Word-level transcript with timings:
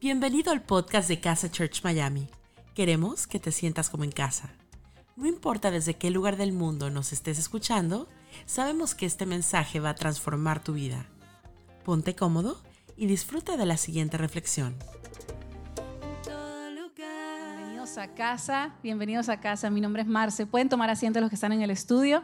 Bienvenido 0.00 0.50
al 0.50 0.62
podcast 0.62 1.08
de 1.08 1.20
Casa 1.20 1.50
Church 1.50 1.84
Miami. 1.84 2.26
Queremos 2.74 3.26
que 3.26 3.38
te 3.38 3.52
sientas 3.52 3.90
como 3.90 4.04
en 4.04 4.12
casa. 4.12 4.48
No 5.14 5.26
importa 5.26 5.70
desde 5.70 5.92
qué 5.92 6.10
lugar 6.10 6.38
del 6.38 6.54
mundo 6.54 6.88
nos 6.88 7.12
estés 7.12 7.38
escuchando, 7.38 8.08
sabemos 8.46 8.94
que 8.94 9.04
este 9.04 9.26
mensaje 9.26 9.78
va 9.78 9.90
a 9.90 9.94
transformar 9.94 10.64
tu 10.64 10.72
vida. 10.72 11.04
Ponte 11.84 12.16
cómodo 12.16 12.62
y 12.96 13.08
disfruta 13.08 13.58
de 13.58 13.66
la 13.66 13.76
siguiente 13.76 14.16
reflexión. 14.16 14.74
Bienvenidos 16.96 17.98
a 17.98 18.14
casa, 18.14 18.76
bienvenidos 18.82 19.28
a 19.28 19.38
casa. 19.38 19.68
Mi 19.68 19.82
nombre 19.82 20.00
es 20.00 20.08
Marce. 20.08 20.46
Pueden 20.46 20.70
tomar 20.70 20.88
asiento 20.88 21.20
los 21.20 21.28
que 21.28 21.34
están 21.34 21.52
en 21.52 21.60
el 21.60 21.70
estudio. 21.70 22.22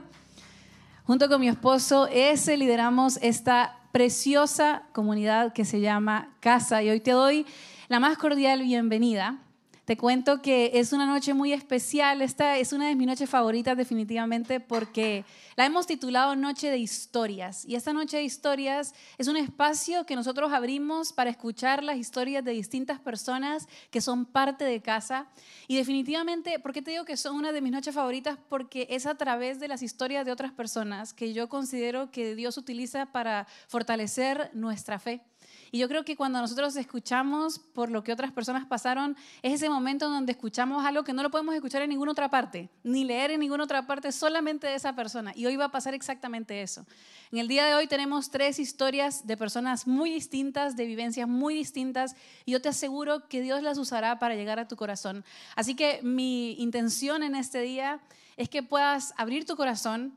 Junto 1.04 1.29
con 1.29 1.43
mi 1.43 1.48
esposo, 1.48 2.06
ese 2.06 2.56
lideramos 2.56 3.18
esta 3.20 3.86
preciosa 3.96 4.82
comunidad 4.92 5.54
que 5.54 5.64
se 5.64 5.80
llama 5.80 6.28
Casa 6.40 6.82
y 6.82 6.90
hoy 6.90 7.00
te 7.00 7.12
doy 7.12 7.46
la 7.88 7.98
más 7.98 8.18
cordial 8.18 8.60
bienvenida. 8.60 9.38
Te 9.86 9.96
cuento 9.96 10.42
que 10.42 10.72
es 10.74 10.92
una 10.92 11.06
noche 11.06 11.32
muy 11.32 11.52
especial, 11.52 12.20
esta 12.20 12.56
es 12.58 12.72
una 12.72 12.88
de 12.88 12.96
mis 12.96 13.06
noches 13.06 13.30
favoritas 13.30 13.76
definitivamente 13.76 14.59
porque 14.59 15.24
la 15.54 15.64
hemos 15.64 15.86
titulado 15.86 16.34
Noche 16.34 16.72
de 16.72 16.78
Historias 16.78 17.64
y 17.64 17.76
esta 17.76 17.92
Noche 17.92 18.16
de 18.16 18.24
Historias 18.24 18.96
es 19.16 19.28
un 19.28 19.36
espacio 19.36 20.04
que 20.04 20.16
nosotros 20.16 20.52
abrimos 20.52 21.12
para 21.12 21.30
escuchar 21.30 21.84
las 21.84 21.98
historias 21.98 22.45
de 22.45 22.50
distintas 22.50 22.98
personas 22.98 23.68
que 23.92 24.00
son 24.00 24.24
parte 24.26 24.64
de 24.64 24.82
casa 24.82 25.28
y 25.68 25.76
definitivamente, 25.76 26.59
¿por 26.59 26.73
qué 26.73 26.82
te 26.82 26.90
digo 26.90 27.04
que 27.04 27.16
son 27.16 27.37
una 27.37 27.52
de 27.52 27.60
mis 27.60 27.70
noches 27.70 27.95
favoritas? 27.95 28.40
Porque 28.48 28.88
es 28.90 29.06
a 29.06 29.14
través 29.14 29.60
de 29.60 29.68
las 29.68 29.82
historias 29.82 30.26
de 30.26 30.32
otras 30.32 30.50
personas 30.50 31.14
que 31.14 31.32
yo 31.32 31.48
considero 31.48 32.10
que 32.10 32.34
Dios 32.34 32.59
utiliza 32.59 33.06
para 33.12 33.46
fortalecer 33.68 34.50
nuestra 34.52 34.98
fe. 34.98 35.23
Y 35.70 35.79
yo 35.79 35.88
creo 35.88 36.05
que 36.05 36.16
cuando 36.16 36.41
nosotros 36.41 36.77
escuchamos 36.77 37.59
por 37.59 37.91
lo 37.91 38.02
que 38.02 38.12
otras 38.12 38.33
personas 38.33 38.66
pasaron, 38.66 39.16
es 39.43 39.55
ese 39.55 39.69
momento 39.69 40.09
donde 40.09 40.33
escuchamos 40.33 40.84
algo 40.84 41.05
que 41.05 41.12
no 41.12 41.23
lo 41.23 41.30
podemos 41.30 41.55
escuchar 41.55 41.82
en 41.82 41.90
ninguna 41.90 42.13
otra 42.13 42.30
parte, 42.30 42.71
ni 42.82 43.04
leer 43.04 43.30
en 43.30 43.40
ninguna 43.40 43.65
otra 43.65 43.87
parte, 43.87 44.13
solamente 44.13 44.66
de 44.66 44.74
esa 44.74 44.95
persona. 44.95 45.32
Y 45.35 45.46
hoy 45.46 45.57
va 45.57 45.66
a 45.66 45.71
pasar 45.71 45.95
exactamente 45.95 46.63
eso. 46.63 46.87
En 47.32 47.38
el 47.38 47.49
día 47.49 47.66
de 47.66 47.74
hoy 47.74 47.87
tenemos 47.87 48.30
tres 48.30 48.59
historias 48.59 49.27
de 49.27 49.37
personas 49.37 49.87
muy 49.87 50.10
distintas, 50.10 50.77
de 50.77 50.87
vivencias 50.87 51.29
muy 51.29 51.55
distintas, 51.55 52.16
y 52.45 52.52
yo 52.52 52.62
te 52.62 52.68
aseguro 52.68 53.29
que 53.29 53.40
Dios 53.40 53.62
las 53.62 53.79
usará 53.79 54.18
para 54.18 54.35
llegar 54.35 54.59
a 54.59 54.68
tu 54.68 54.77
corazón. 54.77 55.24
Así 55.57 55.74
que 55.74 56.01
mi 56.02 56.52
intención 56.60 57.23
en 57.23 57.35
este 57.35 57.60
día 57.60 58.01
es 58.37 58.49
que 58.49 58.62
puedas 58.62 59.15
abrir 59.16 59.46
tu 59.46 59.57
corazón 59.57 60.16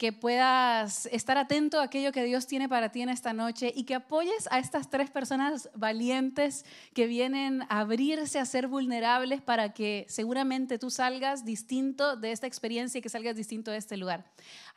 que 0.00 0.14
puedas 0.14 1.04
estar 1.12 1.36
atento 1.36 1.78
a 1.78 1.82
aquello 1.82 2.10
que 2.10 2.24
Dios 2.24 2.46
tiene 2.46 2.70
para 2.70 2.88
ti 2.88 3.02
en 3.02 3.10
esta 3.10 3.34
noche 3.34 3.70
y 3.76 3.84
que 3.84 3.94
apoyes 3.94 4.48
a 4.50 4.58
estas 4.58 4.88
tres 4.88 5.10
personas 5.10 5.68
valientes 5.74 6.64
que 6.94 7.06
vienen 7.06 7.66
a 7.68 7.80
abrirse, 7.80 8.38
a 8.38 8.46
ser 8.46 8.66
vulnerables 8.66 9.42
para 9.42 9.74
que 9.74 10.06
seguramente 10.08 10.78
tú 10.78 10.88
salgas 10.88 11.44
distinto 11.44 12.16
de 12.16 12.32
esta 12.32 12.46
experiencia 12.46 12.96
y 12.96 13.02
que 13.02 13.10
salgas 13.10 13.36
distinto 13.36 13.72
de 13.72 13.76
este 13.76 13.98
lugar. 13.98 14.24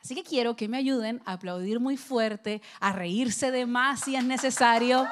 Así 0.02 0.14
que 0.14 0.24
quiero 0.24 0.56
que 0.56 0.68
me 0.68 0.76
ayuden 0.76 1.22
a 1.24 1.32
aplaudir 1.32 1.80
muy 1.80 1.96
fuerte, 1.96 2.60
a 2.78 2.92
reírse 2.92 3.50
de 3.50 3.64
más 3.64 4.00
si 4.00 4.16
es 4.16 4.24
necesario 4.24 5.06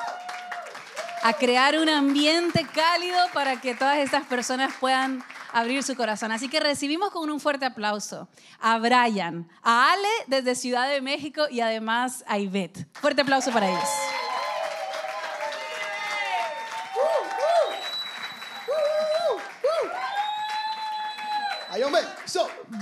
a 1.23 1.33
crear 1.33 1.79
un 1.79 1.89
ambiente 1.89 2.67
cálido 2.75 3.17
para 3.33 3.63
que 3.63 3.75
todas 3.75 3.97
estas 3.97 4.27
personas 4.27 4.75
puedan 4.79 5.25
abrir 5.53 5.83
su 5.83 5.95
corazón. 5.95 6.33
Así 6.33 6.49
que 6.49 6.61
recibimos 6.61 7.11
con 7.11 7.31
un 7.31 7.41
fuerte 7.41 7.65
aplauso 7.65 8.29
a 8.61 8.79
Brian, 8.79 9.49
a 9.63 9.93
Ale 9.93 10.09
desde 10.27 10.55
Ciudad 10.55 10.89
de 10.89 11.01
México 11.01 11.45
y 11.51 11.61
además 11.61 12.25
a 12.27 12.39
Ivette. 12.39 12.87
Fuerte 12.95 13.23
aplauso 13.23 13.51
para 13.53 13.69
ellos. 13.69 13.89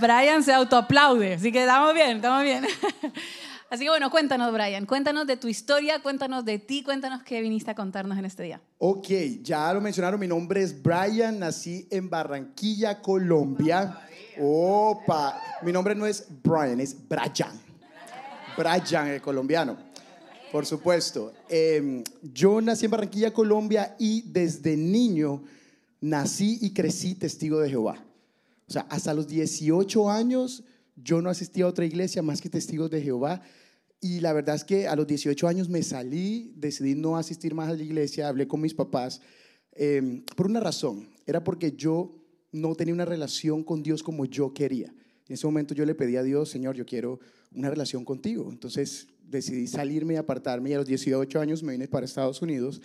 Brian 0.00 0.42
se 0.42 0.52
autoaplaude, 0.52 1.34
así 1.34 1.52
que 1.52 1.60
estamos 1.60 1.92
bien, 1.94 2.16
estamos 2.16 2.42
bien. 2.42 2.66
Así 3.70 3.84
que 3.84 3.90
bueno, 3.90 4.10
cuéntanos, 4.10 4.52
Brian, 4.52 4.84
cuéntanos 4.84 5.28
de 5.28 5.36
tu 5.36 5.46
historia, 5.46 6.02
cuéntanos 6.02 6.44
de 6.44 6.58
ti, 6.58 6.82
cuéntanos 6.82 7.22
qué 7.22 7.40
viniste 7.40 7.70
a 7.70 7.76
contarnos 7.76 8.18
en 8.18 8.24
este 8.24 8.42
día. 8.42 8.60
Ok, 8.78 9.06
ya 9.42 9.72
lo 9.72 9.80
mencionaron, 9.80 10.18
mi 10.18 10.26
nombre 10.26 10.60
es 10.60 10.82
Brian, 10.82 11.38
nací 11.38 11.86
en 11.88 12.10
Barranquilla, 12.10 13.00
Colombia. 13.00 13.96
Opa, 14.40 15.40
mi 15.62 15.70
nombre 15.70 15.94
no 15.94 16.04
es 16.04 16.26
Brian, 16.42 16.80
es 16.80 16.96
Brian. 17.08 17.60
Brian, 18.58 19.06
el 19.06 19.22
colombiano, 19.22 19.76
por 20.50 20.66
supuesto. 20.66 21.32
Em, 21.48 22.02
yo 22.24 22.60
nací 22.60 22.86
en 22.86 22.90
Barranquilla, 22.90 23.32
Colombia 23.32 23.94
y 24.00 24.22
desde 24.22 24.76
niño 24.76 25.44
nací 26.00 26.58
y 26.60 26.74
crecí 26.74 27.14
testigo 27.14 27.60
de 27.60 27.70
Jehová. 27.70 28.02
O 28.66 28.72
sea, 28.72 28.86
hasta 28.90 29.14
los 29.14 29.28
18 29.28 30.10
años 30.10 30.64
yo 31.02 31.22
no 31.22 31.30
asistí 31.30 31.62
a 31.62 31.66
otra 31.66 31.84
iglesia 31.84 32.22
más 32.22 32.40
que 32.40 32.48
testigos 32.48 32.90
de 32.90 33.02
Jehová 33.02 33.42
y 34.00 34.20
la 34.20 34.32
verdad 34.32 34.54
es 34.56 34.64
que 34.64 34.88
a 34.88 34.96
los 34.96 35.06
18 35.06 35.46
años 35.46 35.68
me 35.68 35.82
salí, 35.82 36.54
decidí 36.56 36.94
no 36.94 37.16
asistir 37.16 37.54
más 37.54 37.68
a 37.68 37.74
la 37.74 37.82
iglesia, 37.82 38.28
hablé 38.28 38.48
con 38.48 38.60
mis 38.60 38.72
papás 38.72 39.20
em, 39.72 40.24
por 40.36 40.46
una 40.46 40.60
razón. 40.60 41.10
Era 41.26 41.44
porque 41.44 41.72
yo 41.72 42.16
no 42.50 42.74
tenía 42.74 42.94
una 42.94 43.04
relación 43.04 43.62
con 43.62 43.82
Dios 43.82 44.02
como 44.02 44.24
yo 44.24 44.54
quería. 44.54 44.88
En 45.28 45.34
ese 45.34 45.46
momento 45.46 45.74
yo 45.74 45.84
le 45.84 45.94
pedí 45.94 46.16
a 46.16 46.22
Dios, 46.22 46.48
Señor, 46.48 46.76
yo 46.76 46.86
quiero 46.86 47.20
una 47.54 47.68
relación 47.68 48.04
contigo. 48.04 48.48
Entonces 48.50 49.08
decidí 49.22 49.66
salirme 49.66 50.14
y 50.14 50.16
apartarme 50.16 50.70
y 50.70 50.72
a 50.72 50.78
los 50.78 50.86
18 50.86 51.38
años 51.38 51.62
me 51.62 51.72
vine 51.72 51.86
para 51.86 52.06
Estados 52.06 52.40
Unidos 52.40 52.80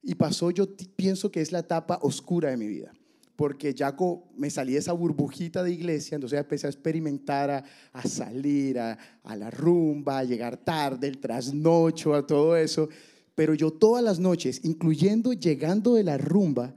y 0.00 0.14
pasó, 0.14 0.50
yo 0.52 0.76
pienso 0.96 1.30
que 1.30 1.40
es 1.40 1.52
la 1.52 1.60
etapa 1.60 1.98
oscura 2.02 2.50
de 2.50 2.56
mi 2.56 2.68
vida 2.68 2.92
porque 3.42 3.74
ya 3.74 3.96
me 4.36 4.50
salí 4.50 4.74
de 4.74 4.78
esa 4.78 4.92
burbujita 4.92 5.64
de 5.64 5.72
iglesia, 5.72 6.14
entonces 6.14 6.38
empecé 6.38 6.68
a 6.68 6.70
experimentar, 6.70 7.64
a, 7.92 8.02
salir, 8.06 8.78
a, 8.78 8.96
la 9.34 9.50
rumba, 9.50 10.20
a 10.20 10.22
llegar 10.22 10.58
tarde, 10.58 11.08
el 11.08 11.18
trasnocho, 11.18 12.14
a 12.14 12.24
todo 12.24 12.56
eso. 12.56 12.88
Pero 13.34 13.54
yo 13.54 13.72
todas 13.72 14.04
las 14.04 14.20
noches, 14.20 14.60
incluyendo 14.62 15.32
llegando 15.32 15.94
de 15.94 16.04
la 16.04 16.18
rumba, 16.18 16.72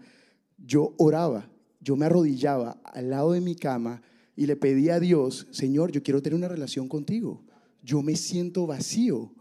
yo 0.58 0.96
oraba, 0.98 1.52
yo 1.82 1.96
me 1.96 2.08
arrodillaba 2.08 2.82
al 2.84 3.12
lado 3.12 3.34
de 3.34 3.42
mi 3.42 3.54
cama 3.54 4.02
y 4.36 4.48
le 4.48 4.56
pedía 4.56 4.96
a 4.96 5.00
Dios, 5.00 5.46
Señor, 5.52 5.92
yo 5.92 6.02
quiero 6.02 6.24
tener 6.24 6.36
una 6.36 6.48
relación 6.48 6.88
contigo. 6.88 7.44
Yo 7.84 8.02
me 8.02 8.16
siento 8.16 8.66
vacío. 8.66 9.32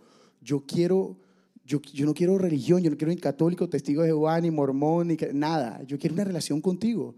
Yo 0.43 0.67
quiero 0.67 1.17
yo, 1.65 1.81
yo, 1.81 2.05
no 2.07 2.15
quiero 2.15 2.37
religión, 2.39 2.83
yo 2.83 2.91
no 2.91 2.97
quiero 2.97 3.13
ni 3.13 3.19
católico, 3.19 3.69
testigo 3.69 4.03
de 4.03 4.09
Jehová, 4.09 4.41
ni 4.41 4.51
mormón, 4.51 5.09
ni 5.09 5.17
nada. 5.33 5.83
Yo 5.85 5.99
quiero 5.99 6.15
una 6.15 6.25
relación 6.25 6.61
contigo. 6.61 7.15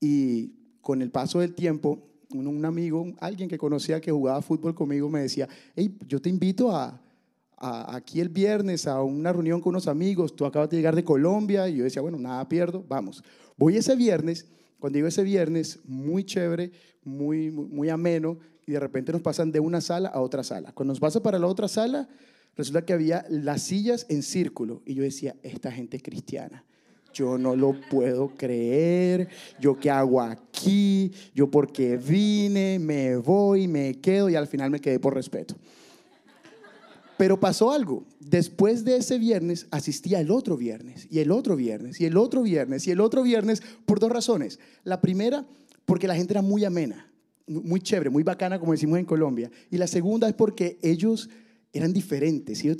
Y 0.00 0.52
con 0.80 1.02
el 1.02 1.10
paso 1.10 1.40
del 1.40 1.54
tiempo, 1.54 1.98
un, 2.30 2.46
un, 2.46 2.64
amigo, 2.64 3.12
alguien 3.20 3.48
que 3.48 3.58
conocía 3.58 4.00
que 4.00 4.12
jugaba 4.12 4.42
fútbol 4.42 4.74
conmigo, 4.74 5.08
me 5.08 5.20
decía, 5.20 5.48
hey, 5.74 5.96
yo 6.06 6.20
te 6.20 6.28
invito 6.28 6.70
a, 6.70 7.00
a, 7.56 7.96
aquí 7.96 8.20
el 8.20 8.28
viernes 8.28 8.86
a 8.86 9.02
una 9.02 9.32
reunión 9.32 9.60
con 9.60 9.70
unos 9.70 9.88
amigos, 9.88 10.36
tú 10.36 10.46
acabas 10.46 10.70
de 10.70 10.76
llegar 10.76 10.94
de 10.94 11.04
Colombia. 11.04 11.68
Y 11.68 11.76
yo 11.76 11.84
decía, 11.84 12.02
bueno, 12.02 12.18
nada 12.18 12.48
pierdo, 12.48 12.84
vamos. 12.88 13.24
Voy 13.56 13.76
ese 13.76 13.96
viernes, 13.96 14.46
cuando 14.78 14.98
digo 14.98 15.08
ese 15.08 15.24
viernes, 15.24 15.80
muy 15.84 16.24
chévere, 16.24 16.70
muy, 17.02 17.50
muy, 17.50 17.66
muy 17.66 17.88
ameno, 17.88 18.38
y 18.66 18.72
de 18.72 18.80
repente 18.80 19.12
nos 19.12 19.22
pasan 19.22 19.50
de 19.50 19.60
una 19.60 19.80
sala 19.80 20.08
a 20.10 20.20
otra 20.20 20.44
sala. 20.44 20.72
Cuando 20.72 20.92
nos 20.92 21.00
pasa 21.00 21.22
para 21.22 21.38
la 21.38 21.46
otra 21.46 21.68
sala, 21.68 22.08
resulta 22.56 22.84
que 22.84 22.92
había 22.92 23.24
las 23.28 23.62
sillas 23.62 24.06
en 24.08 24.22
círculo 24.22 24.82
y 24.84 24.94
yo 24.94 25.02
decía, 25.02 25.36
esta 25.42 25.70
gente 25.72 25.96
es 25.96 26.02
cristiana. 26.02 26.64
Yo 27.12 27.38
no 27.38 27.54
lo 27.54 27.76
puedo 27.90 28.34
creer, 28.34 29.28
yo 29.60 29.78
qué 29.78 29.88
hago 29.88 30.20
aquí, 30.20 31.12
yo 31.32 31.48
porque 31.48 31.96
vine, 31.96 32.80
me 32.80 33.16
voy, 33.16 33.68
me 33.68 33.94
quedo 34.00 34.28
y 34.28 34.34
al 34.34 34.48
final 34.48 34.70
me 34.70 34.80
quedé 34.80 34.98
por 34.98 35.14
respeto. 35.14 35.54
Pero 37.16 37.38
pasó 37.38 37.70
algo. 37.70 38.04
Después 38.18 38.84
de 38.84 38.96
ese 38.96 39.18
viernes 39.18 39.68
asistí 39.70 40.16
al 40.16 40.32
otro 40.32 40.56
viernes 40.56 41.06
y 41.08 41.20
el 41.20 41.30
otro 41.30 41.54
viernes 41.54 42.00
y 42.00 42.06
el 42.06 42.16
otro 42.16 42.42
viernes 42.42 42.86
y 42.88 42.90
el 42.90 43.00
otro 43.00 43.22
viernes 43.22 43.62
por 43.86 44.00
dos 44.00 44.10
razones. 44.10 44.58
La 44.82 45.00
primera, 45.00 45.46
porque 45.84 46.08
la 46.08 46.16
gente 46.16 46.32
era 46.32 46.42
muy 46.42 46.64
amena, 46.64 47.08
muy 47.46 47.80
chévere, 47.80 48.10
muy 48.10 48.24
bacana, 48.24 48.58
como 48.58 48.72
decimos 48.72 48.98
en 48.98 49.04
Colombia. 49.04 49.50
Y 49.70 49.78
la 49.78 49.86
segunda 49.86 50.28
es 50.28 50.34
porque 50.34 50.78
ellos 50.82 51.30
eran 51.74 51.92
diferentes, 51.92 52.64
ellos 52.64 52.76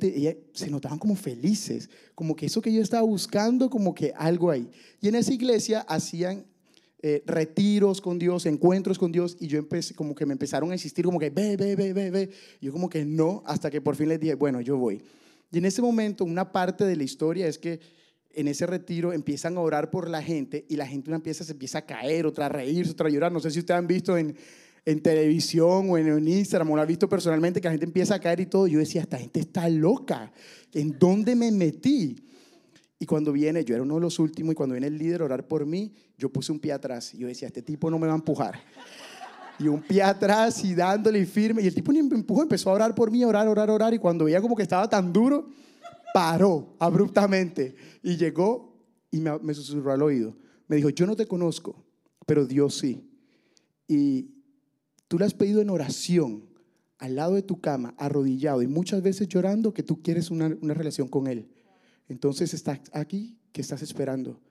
se 0.53 0.69
notaban 0.69 0.97
como 0.97 1.17
felices, 1.17 1.89
como 2.15 2.33
que 2.33 2.45
eso 2.45 2.61
que 2.61 2.71
yo 2.71 2.81
estaba 2.81 3.03
buscando, 3.03 3.69
como 3.69 3.93
que 3.93 4.13
algo 4.15 4.49
ahí. 4.49 4.69
Y 5.01 5.09
en 5.09 5.15
esa 5.15 5.33
iglesia 5.33 5.81
hacían 5.81 6.45
eh, 7.01 7.21
retiros 7.25 7.99
con 7.99 8.17
Dios, 8.17 8.45
encuentros 8.45 8.97
con 8.97 9.11
Dios, 9.11 9.35
y 9.41 9.47
yo 9.47 9.59
empecé, 9.59 9.93
como 9.93 10.15
que 10.15 10.25
me 10.25 10.31
empezaron 10.31 10.71
a 10.71 10.75
insistir, 10.75 11.03
como 11.03 11.19
que 11.19 11.29
ve, 11.29 11.57
ve, 11.57 11.75
ve, 11.75 11.91
ve, 11.91 12.09
ve. 12.09 12.29
yo 12.61 12.71
como 12.71 12.89
que 12.89 13.03
no, 13.03 13.43
hasta 13.45 13.69
que 13.69 13.81
por 13.81 13.97
fin 13.97 14.07
les 14.07 14.19
dije, 14.19 14.35
bueno, 14.35 14.61
yo 14.61 14.77
voy. 14.77 15.03
Y 15.51 15.57
en 15.57 15.65
ese 15.65 15.81
momento, 15.81 16.23
una 16.23 16.53
parte 16.53 16.85
de 16.85 16.95
la 16.95 17.03
historia 17.03 17.47
es 17.47 17.57
que 17.57 17.81
en 18.33 18.47
ese 18.47 18.65
retiro 18.65 19.11
empiezan 19.11 19.57
a 19.57 19.59
orar 19.59 19.91
por 19.91 20.09
la 20.09 20.23
gente 20.23 20.65
y 20.69 20.77
la 20.77 20.87
gente 20.87 21.09
una 21.09 21.21
pieza 21.21 21.43
se 21.43 21.51
empieza 21.51 21.79
a 21.79 21.85
caer, 21.85 22.25
otra 22.25 22.45
a 22.45 22.49
reírse, 22.49 22.93
otra 22.93 23.07
a 23.07 23.11
llorar. 23.11 23.31
No 23.31 23.41
sé 23.41 23.51
si 23.51 23.59
ustedes 23.59 23.77
han 23.77 23.87
visto 23.87 24.17
en, 24.17 24.35
en 24.85 25.01
televisión 25.01 25.89
o 25.89 25.97
en 25.97 26.27
Instagram, 26.27 26.71
o 26.71 26.75
lo 26.75 26.81
ha 26.81 26.85
visto 26.85 27.09
personalmente, 27.09 27.59
que 27.59 27.67
la 27.67 27.71
gente 27.71 27.85
empieza 27.85 28.15
a 28.15 28.19
caer 28.19 28.39
y 28.39 28.45
todo. 28.45 28.67
Yo 28.67 28.77
decía, 28.77 29.01
esta 29.01 29.17
gente 29.17 29.39
está 29.39 29.67
loca. 29.67 30.31
¿En 30.73 30.97
dónde 30.99 31.35
me 31.35 31.51
metí? 31.51 32.23
Y 32.99 33.05
cuando 33.05 33.31
viene, 33.31 33.65
yo 33.65 33.73
era 33.73 33.83
uno 33.83 33.95
de 33.95 34.01
los 34.01 34.19
últimos, 34.19 34.53
y 34.53 34.55
cuando 34.55 34.73
viene 34.73 34.87
el 34.87 34.97
líder 34.97 35.21
a 35.21 35.25
orar 35.25 35.47
por 35.47 35.65
mí, 35.65 35.91
yo 36.17 36.29
puse 36.29 36.51
un 36.51 36.59
pie 36.59 36.71
atrás. 36.71 37.13
Y 37.15 37.17
yo 37.17 37.27
decía, 37.27 37.47
este 37.47 37.63
tipo 37.63 37.89
no 37.89 37.97
me 37.97 38.05
va 38.05 38.13
a 38.13 38.17
empujar. 38.17 38.59
Y 39.57 39.67
un 39.67 39.81
pie 39.81 40.03
atrás 40.03 40.63
y 40.63 40.75
dándole 40.75 41.25
firme. 41.25 41.63
Y 41.63 41.67
el 41.67 41.73
tipo 41.73 41.91
ni 41.91 42.03
me 42.03 42.15
empujó, 42.15 42.43
empezó 42.43 42.69
a 42.69 42.73
orar 42.73 42.93
por 42.93 43.09
mí, 43.09 43.23
a 43.23 43.27
orar, 43.27 43.47
orar, 43.47 43.69
orar. 43.71 43.93
Y 43.93 43.97
cuando 43.97 44.25
veía 44.25 44.39
como 44.39 44.55
que 44.55 44.63
estaba 44.63 44.87
tan 44.87 45.11
duro, 45.11 45.49
paró 46.13 46.75
abruptamente. 46.77 47.75
Y 48.03 48.17
llegó 48.17 48.77
y 49.09 49.19
me, 49.19 49.39
me 49.39 49.53
susurró 49.53 49.91
al 49.91 50.01
oído. 50.03 50.35
Me 50.67 50.75
dijo, 50.75 50.89
yo 50.89 51.05
no 51.07 51.15
te 51.15 51.25
conozco, 51.25 51.83
pero 52.25 52.45
Dios 52.45 52.75
sí. 52.75 53.09
Y 53.87 54.34
tú 55.15 55.19
le 55.19 55.23
has 55.23 55.33
pedido 55.33 55.61
en 55.61 55.69
oración 55.69 56.43
al 56.97 57.15
lado 57.15 57.35
de 57.35 57.41
tu 57.41 57.61
cama, 57.61 57.95
arrodillado 57.97 58.61
y 58.61 58.67
muchas 58.67 59.01
veces 59.01 59.29
llorando 59.29 59.73
que 59.73 59.81
tú 59.81 60.01
quieres 60.01 60.29
una, 60.29 60.53
una 60.61 60.73
relación 60.73 61.07
con 61.07 61.27
Él. 61.27 61.47
Entonces 62.09 62.53
estás 62.53 62.81
aquí, 62.91 63.37
¿qué 63.53 63.61
estás 63.61 63.81
esperando? 63.81 64.41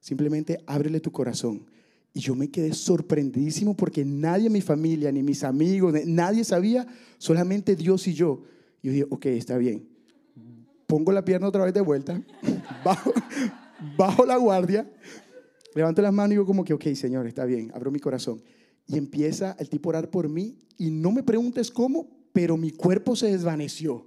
Simplemente 0.00 0.64
ábrele 0.66 1.00
tu 1.00 1.12
corazón. 1.12 1.66
Y 2.14 2.20
yo 2.20 2.34
me 2.34 2.48
quedé 2.48 2.72
sorprendidísimo 2.72 3.76
porque 3.76 4.02
nadie 4.02 4.48
mi 4.48 4.62
familia, 4.62 5.12
ni 5.12 5.22
mis 5.22 5.44
amigos, 5.44 5.92
nadie 6.06 6.42
sabía, 6.42 6.86
solamente 7.18 7.76
Dios 7.76 8.06
y 8.06 8.14
yo. 8.14 8.44
Y 8.80 8.86
yo 8.86 8.92
dije, 8.94 9.06
ok, 9.10 9.26
está 9.26 9.58
bien. 9.58 9.86
Pongo 10.86 11.12
la 11.12 11.22
pierna 11.22 11.48
otra 11.48 11.66
vez 11.66 11.74
de 11.74 11.82
vuelta, 11.82 12.18
bajo, 12.82 13.12
bajo 13.98 14.24
la 14.24 14.38
guardia, 14.38 14.90
levanto 15.74 16.00
las 16.00 16.14
manos 16.14 16.30
y 16.30 16.34
digo 16.36 16.46
como 16.46 16.64
que, 16.64 16.72
ok, 16.72 16.94
Señor, 16.94 17.26
está 17.26 17.44
bien, 17.44 17.70
abro 17.74 17.90
mi 17.90 18.00
corazón. 18.00 18.42
Y 18.88 18.98
empieza 18.98 19.54
el 19.58 19.68
tipo 19.68 19.90
a 19.90 19.98
orar 19.98 20.10
por 20.10 20.28
mí 20.28 20.56
y 20.78 20.90
no 20.90 21.12
me 21.12 21.22
preguntes 21.22 21.70
cómo, 21.70 22.08
pero 22.32 22.56
mi 22.56 22.72
cuerpo 22.72 23.14
se 23.14 23.26
desvaneció. 23.26 24.06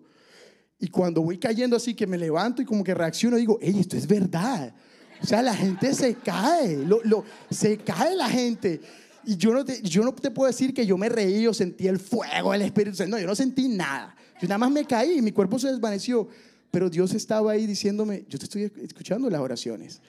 Y 0.79 0.87
cuando 0.87 1.21
voy 1.21 1.37
cayendo 1.37 1.75
así, 1.75 1.93
que 1.93 2.07
me 2.07 2.17
levanto 2.17 2.61
y 2.61 2.65
como 2.65 2.83
que 2.83 2.95
reacciono, 2.95 3.37
digo, 3.37 3.59
hey, 3.61 3.77
esto 3.79 3.95
es 3.95 4.07
verdad. 4.07 4.73
O 5.21 5.25
sea, 5.27 5.43
la 5.43 5.55
gente 5.55 5.93
se 5.93 6.15
cae, 6.15 6.77
lo, 6.77 6.99
lo, 7.03 7.23
se 7.51 7.77
cae 7.77 8.15
la 8.15 8.27
gente. 8.27 8.81
Y 9.23 9.37
yo 9.37 9.53
no, 9.53 9.63
te, 9.63 9.81
yo 9.83 10.03
no 10.03 10.13
te 10.15 10.31
puedo 10.31 10.47
decir 10.47 10.73
que 10.73 10.85
yo 10.85 10.97
me 10.97 11.09
reí 11.09 11.45
o 11.45 11.53
sentí 11.53 11.87
el 11.87 11.99
fuego 11.99 12.51
del 12.51 12.63
Espíritu 12.63 12.97
Santo. 12.97 13.15
No, 13.15 13.21
yo 13.21 13.27
no 13.27 13.35
sentí 13.35 13.67
nada. 13.67 14.15
Yo 14.41 14.47
nada 14.47 14.57
más 14.57 14.71
me 14.71 14.85
caí 14.85 15.19
y 15.19 15.21
mi 15.21 15.31
cuerpo 15.31 15.59
se 15.59 15.67
desvaneció. 15.67 16.27
Pero 16.71 16.89
Dios 16.89 17.13
estaba 17.13 17.51
ahí 17.51 17.67
diciéndome, 17.67 18.25
yo 18.27 18.39
te 18.39 18.45
estoy 18.45 18.71
escuchando 18.81 19.29
las 19.29 19.41
oraciones. 19.41 20.01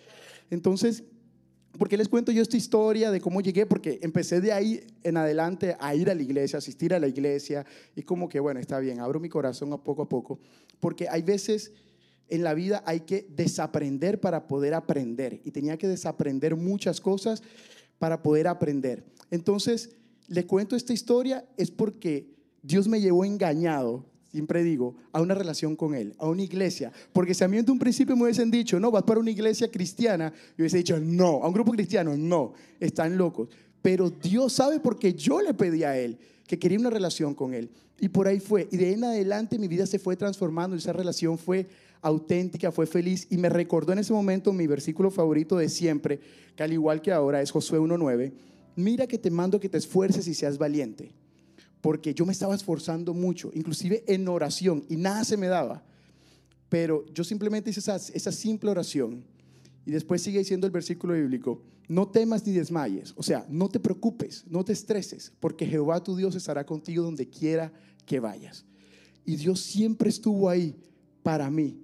Entonces, 0.48 1.02
¿por 1.78 1.88
qué 1.88 1.96
les 1.96 2.08
cuento 2.08 2.32
yo 2.32 2.42
esta 2.42 2.56
historia 2.56 3.10
de 3.10 3.20
cómo 3.20 3.40
llegué? 3.40 3.66
Porque 3.66 3.98
empecé 4.02 4.40
de 4.40 4.52
ahí 4.52 4.84
en 5.02 5.16
adelante 5.16 5.76
a 5.80 5.94
ir 5.94 6.10
a 6.10 6.14
la 6.14 6.22
iglesia, 6.22 6.58
asistir 6.58 6.94
a 6.94 6.98
la 6.98 7.08
iglesia. 7.08 7.64
Y 7.96 8.02
como 8.02 8.28
que, 8.28 8.40
bueno, 8.40 8.60
está 8.60 8.78
bien, 8.78 9.00
abro 9.00 9.20
mi 9.20 9.28
corazón 9.28 9.72
a 9.72 9.78
poco 9.78 10.02
a 10.02 10.08
poco. 10.08 10.38
Porque 10.80 11.08
hay 11.08 11.22
veces 11.22 11.72
en 12.28 12.42
la 12.42 12.54
vida 12.54 12.82
hay 12.86 13.00
que 13.00 13.26
desaprender 13.28 14.20
para 14.20 14.46
poder 14.46 14.74
aprender. 14.74 15.40
Y 15.44 15.50
tenía 15.50 15.76
que 15.76 15.88
desaprender 15.88 16.56
muchas 16.56 17.00
cosas 17.00 17.42
para 17.98 18.22
poder 18.22 18.48
aprender. 18.48 19.04
Entonces, 19.30 19.90
le 20.28 20.46
cuento 20.46 20.76
esta 20.76 20.92
historia 20.92 21.44
es 21.56 21.70
porque 21.70 22.34
Dios 22.62 22.88
me 22.88 23.00
llevó 23.00 23.24
engañado, 23.24 24.06
siempre 24.32 24.64
digo, 24.64 24.96
a 25.12 25.20
una 25.20 25.34
relación 25.34 25.76
con 25.76 25.94
Él, 25.94 26.14
a 26.18 26.26
una 26.26 26.42
iglesia. 26.42 26.90
Porque 27.12 27.34
si 27.34 27.44
a 27.44 27.48
mí 27.48 27.58
en 27.58 27.70
un 27.70 27.78
principio 27.78 28.16
me 28.16 28.24
hubiesen 28.24 28.50
dicho, 28.50 28.80
no, 28.80 28.90
vas 28.90 29.02
para 29.02 29.20
una 29.20 29.30
iglesia 29.30 29.70
cristiana, 29.70 30.32
yo 30.56 30.62
hubiese 30.62 30.78
dicho, 30.78 30.98
no, 30.98 31.42
a 31.42 31.48
un 31.48 31.52
grupo 31.52 31.72
cristiano, 31.72 32.16
no, 32.16 32.54
están 32.80 33.18
locos. 33.18 33.48
Pero 33.82 34.08
Dios 34.08 34.54
sabe 34.54 34.80
porque 34.80 35.12
yo 35.12 35.42
le 35.42 35.52
pedí 35.52 35.84
a 35.84 35.98
Él 35.98 36.18
que 36.46 36.58
quería 36.58 36.78
una 36.78 36.90
relación 36.90 37.34
con 37.34 37.52
Él. 37.52 37.70
Y 38.00 38.08
por 38.08 38.26
ahí 38.26 38.40
fue. 38.40 38.68
Y 38.72 38.78
de 38.78 38.86
ahí 38.86 38.92
en 38.94 39.04
adelante 39.04 39.58
mi 39.58 39.68
vida 39.68 39.86
se 39.86 39.98
fue 39.98 40.16
transformando. 40.16 40.76
Esa 40.76 40.92
relación 40.92 41.38
fue 41.38 41.68
auténtica, 42.00 42.72
fue 42.72 42.86
feliz. 42.86 43.26
Y 43.30 43.36
me 43.36 43.48
recordó 43.48 43.92
en 43.92 43.98
ese 43.98 44.12
momento 44.12 44.52
mi 44.52 44.66
versículo 44.66 45.10
favorito 45.10 45.56
de 45.56 45.68
siempre, 45.68 46.20
que 46.56 46.62
al 46.62 46.72
igual 46.72 47.00
que 47.00 47.12
ahora 47.12 47.42
es 47.42 47.50
Josué 47.50 47.78
1.9. 47.78 48.32
Mira 48.76 49.06
que 49.06 49.18
te 49.18 49.30
mando 49.30 49.60
que 49.60 49.68
te 49.68 49.78
esfuerces 49.78 50.26
y 50.26 50.34
seas 50.34 50.58
valiente. 50.58 51.12
Porque 51.82 52.14
yo 52.14 52.24
me 52.24 52.32
estaba 52.32 52.54
esforzando 52.54 53.12
mucho, 53.12 53.50
inclusive 53.52 54.04
en 54.06 54.26
oración, 54.28 54.86
y 54.88 54.96
nada 54.96 55.24
se 55.24 55.36
me 55.36 55.48
daba. 55.48 55.84
Pero 56.70 57.04
yo 57.12 57.24
simplemente 57.24 57.68
hice 57.68 57.80
esa, 57.80 58.32
simple 58.32 58.70
oración. 58.70 59.24
Y 59.84 59.90
después 59.90 60.22
sigue 60.22 60.38
diciendo 60.38 60.66
el 60.66 60.72
versículo 60.72 61.12
bíblico, 61.12 61.60
no 61.88 62.08
temas 62.08 62.46
ni 62.46 62.52
desmayes, 62.52 63.12
o 63.16 63.22
sea, 63.22 63.44
no 63.50 63.68
te 63.68 63.78
preocupes, 63.78 64.44
no 64.48 64.64
te 64.64 64.72
estreses, 64.72 65.32
porque 65.40 65.66
Jehová 65.66 66.02
tu 66.02 66.16
Dios 66.16 66.34
estará 66.36 66.64
contigo 66.64 67.04
donde 67.04 67.28
quiera 67.28 67.70
que 68.06 68.20
vayas. 68.20 68.64
Y 69.26 69.36
Dios 69.36 69.60
siempre 69.60 70.08
estuvo 70.08 70.48
ahí 70.48 70.74
para 71.22 71.50
mí. 71.50 71.82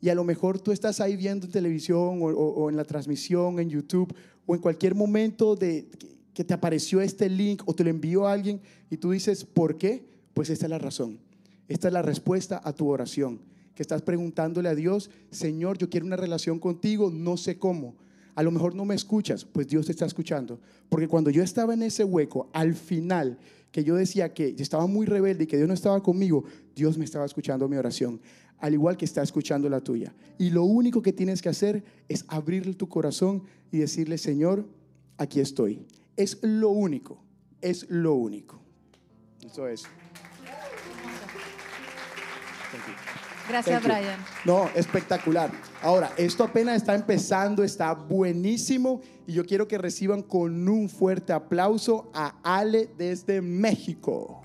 Y 0.00 0.08
a 0.08 0.14
lo 0.14 0.24
mejor 0.24 0.58
tú 0.58 0.72
estás 0.72 1.00
ahí 1.00 1.16
viendo 1.16 1.46
en 1.46 1.52
televisión 1.52 2.18
o 2.20 2.68
en 2.68 2.76
la 2.76 2.84
transmisión, 2.84 3.58
en 3.60 3.70
YouTube, 3.70 4.14
o 4.44 4.54
en 4.54 4.60
cualquier 4.60 4.94
momento 4.94 5.56
de, 5.56 5.88
que 6.36 6.44
te 6.44 6.52
apareció 6.52 7.00
este 7.00 7.30
link 7.30 7.62
o 7.64 7.74
te 7.74 7.82
lo 7.82 7.88
envió 7.88 8.28
alguien 8.28 8.60
y 8.90 8.98
tú 8.98 9.12
dices, 9.12 9.46
¿por 9.46 9.78
qué? 9.78 10.04
Pues 10.34 10.50
esta 10.50 10.66
es 10.66 10.70
la 10.70 10.78
razón. 10.78 11.18
Esta 11.66 11.88
es 11.88 11.94
la 11.94 12.02
respuesta 12.02 12.60
a 12.62 12.74
tu 12.74 12.90
oración. 12.90 13.40
Que 13.74 13.82
estás 13.82 14.02
preguntándole 14.02 14.68
a 14.68 14.74
Dios, 14.74 15.08
Señor, 15.30 15.78
yo 15.78 15.88
quiero 15.88 16.04
una 16.04 16.16
relación 16.16 16.58
contigo, 16.58 17.10
no 17.10 17.38
sé 17.38 17.58
cómo. 17.58 17.96
A 18.34 18.42
lo 18.42 18.50
mejor 18.50 18.74
no 18.74 18.84
me 18.84 18.94
escuchas, 18.94 19.46
pues 19.46 19.66
Dios 19.66 19.86
te 19.86 19.92
está 19.92 20.04
escuchando. 20.04 20.60
Porque 20.90 21.08
cuando 21.08 21.30
yo 21.30 21.42
estaba 21.42 21.72
en 21.72 21.82
ese 21.82 22.04
hueco, 22.04 22.50
al 22.52 22.74
final, 22.74 23.38
que 23.72 23.82
yo 23.82 23.94
decía 23.94 24.34
que 24.34 24.54
yo 24.54 24.62
estaba 24.62 24.86
muy 24.86 25.06
rebelde 25.06 25.44
y 25.44 25.46
que 25.46 25.56
Dios 25.56 25.68
no 25.68 25.72
estaba 25.72 26.02
conmigo, 26.02 26.44
Dios 26.74 26.98
me 26.98 27.06
estaba 27.06 27.24
escuchando 27.24 27.66
mi 27.66 27.78
oración, 27.78 28.20
al 28.58 28.74
igual 28.74 28.98
que 28.98 29.06
está 29.06 29.22
escuchando 29.22 29.70
la 29.70 29.80
tuya. 29.80 30.14
Y 30.36 30.50
lo 30.50 30.64
único 30.64 31.00
que 31.00 31.14
tienes 31.14 31.40
que 31.40 31.48
hacer 31.48 31.82
es 32.10 32.26
abrirle 32.28 32.74
tu 32.74 32.90
corazón 32.90 33.44
y 33.72 33.78
decirle, 33.78 34.18
Señor, 34.18 34.68
aquí 35.16 35.40
estoy. 35.40 35.86
Es 36.16 36.38
lo 36.42 36.70
único, 36.70 37.22
es 37.60 37.90
lo 37.90 38.14
único. 38.14 38.58
Eso 39.44 39.68
es. 39.68 39.84
Gracias, 43.48 43.84
Brian. 43.84 44.18
No, 44.44 44.68
espectacular. 44.74 45.50
Ahora, 45.82 46.10
esto 46.16 46.42
apenas 46.42 46.76
está 46.76 46.94
empezando, 46.94 47.62
está 47.62 47.92
buenísimo 47.92 49.02
y 49.26 49.34
yo 49.34 49.44
quiero 49.44 49.68
que 49.68 49.78
reciban 49.78 50.22
con 50.22 50.68
un 50.68 50.88
fuerte 50.88 51.32
aplauso 51.32 52.10
a 52.12 52.34
Ale 52.42 52.88
desde 52.96 53.40
México. 53.42 54.42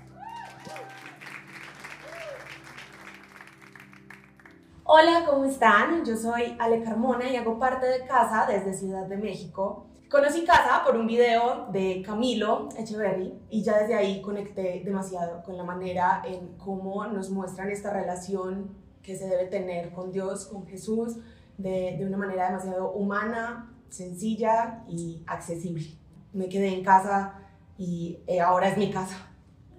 Hola, 4.84 5.24
¿cómo 5.26 5.46
están? 5.46 6.04
Yo 6.04 6.16
soy 6.16 6.54
Ale 6.58 6.82
Carmona 6.82 7.30
y 7.30 7.36
hago 7.36 7.58
parte 7.58 7.86
de 7.86 8.06
Casa 8.06 8.46
desde 8.46 8.74
Ciudad 8.74 9.06
de 9.06 9.16
México. 9.16 9.86
Conocí 10.12 10.44
Casa 10.44 10.82
por 10.84 10.94
un 10.94 11.06
video 11.06 11.68
de 11.72 12.02
Camilo 12.04 12.68
Echeverry 12.76 13.32
y 13.48 13.62
ya 13.62 13.78
desde 13.78 13.94
ahí 13.94 14.20
conecté 14.20 14.82
demasiado 14.84 15.42
con 15.42 15.56
la 15.56 15.64
manera 15.64 16.20
en 16.26 16.48
cómo 16.58 17.06
nos 17.06 17.30
muestran 17.30 17.70
esta 17.70 17.90
relación 17.90 18.76
que 19.02 19.16
se 19.16 19.26
debe 19.26 19.46
tener 19.46 19.90
con 19.90 20.12
Dios, 20.12 20.44
con 20.44 20.66
Jesús, 20.66 21.16
de, 21.56 21.96
de 21.96 22.04
una 22.04 22.18
manera 22.18 22.48
demasiado 22.48 22.92
humana, 22.92 23.74
sencilla 23.88 24.84
y 24.86 25.22
accesible. 25.26 25.86
Me 26.34 26.50
quedé 26.50 26.74
en 26.74 26.84
casa 26.84 27.40
y 27.78 28.18
eh, 28.26 28.42
ahora 28.42 28.68
es 28.68 28.76
mi 28.76 28.90
casa. 28.90 29.16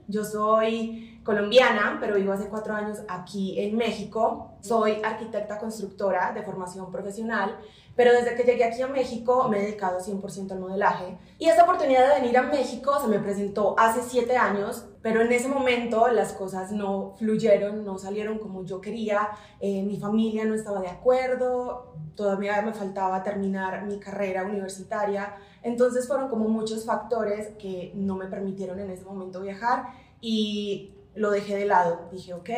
Yo 0.07 0.25
soy 0.25 1.12
colombiana, 1.23 1.97
pero 1.99 2.15
vivo 2.15 2.33
hace 2.33 2.49
cuatro 2.49 2.73
años 2.73 2.99
aquí 3.07 3.59
en 3.59 3.75
México. 3.77 4.51
Soy 4.61 5.01
arquitecta 5.03 5.57
constructora 5.57 6.31
de 6.33 6.43
formación 6.43 6.91
profesional, 6.91 7.57
pero 7.95 8.11
desde 8.11 8.35
que 8.35 8.43
llegué 8.43 8.63
aquí 8.65 8.81
a 8.81 8.87
México 8.87 9.47
me 9.47 9.59
he 9.59 9.65
dedicado 9.65 9.99
100% 9.99 10.51
al 10.51 10.59
modelaje. 10.59 11.17
Y 11.39 11.47
esta 11.47 11.63
oportunidad 11.63 12.07
de 12.07 12.21
venir 12.21 12.37
a 12.37 12.43
México 12.43 12.99
se 12.99 13.07
me 13.07 13.19
presentó 13.19 13.75
hace 13.77 14.01
siete 14.01 14.35
años, 14.35 14.85
pero 15.01 15.21
en 15.21 15.31
ese 15.31 15.47
momento 15.47 16.07
las 16.07 16.33
cosas 16.33 16.71
no 16.71 17.13
fluyeron, 17.17 17.85
no 17.85 17.97
salieron 17.97 18.39
como 18.39 18.65
yo 18.65 18.81
quería. 18.81 19.29
Eh, 19.59 19.83
mi 19.83 19.97
familia 19.97 20.43
no 20.45 20.55
estaba 20.55 20.81
de 20.81 20.89
acuerdo, 20.89 21.93
todavía 22.15 22.61
me 22.61 22.73
faltaba 22.73 23.23
terminar 23.23 23.85
mi 23.85 23.99
carrera 23.99 24.43
universitaria. 24.43 25.35
Entonces 25.61 26.07
fueron 26.07 26.29
como 26.29 26.49
muchos 26.49 26.85
factores 26.85 27.49
que 27.59 27.91
no 27.95 28.15
me 28.15 28.25
permitieron 28.25 28.79
en 28.79 28.89
ese 28.89 29.05
momento 29.05 29.39
viajar 29.39 29.93
y 30.19 30.93
lo 31.15 31.31
dejé 31.31 31.55
de 31.55 31.65
lado. 31.65 32.09
Dije, 32.11 32.33
ok, 32.33 32.49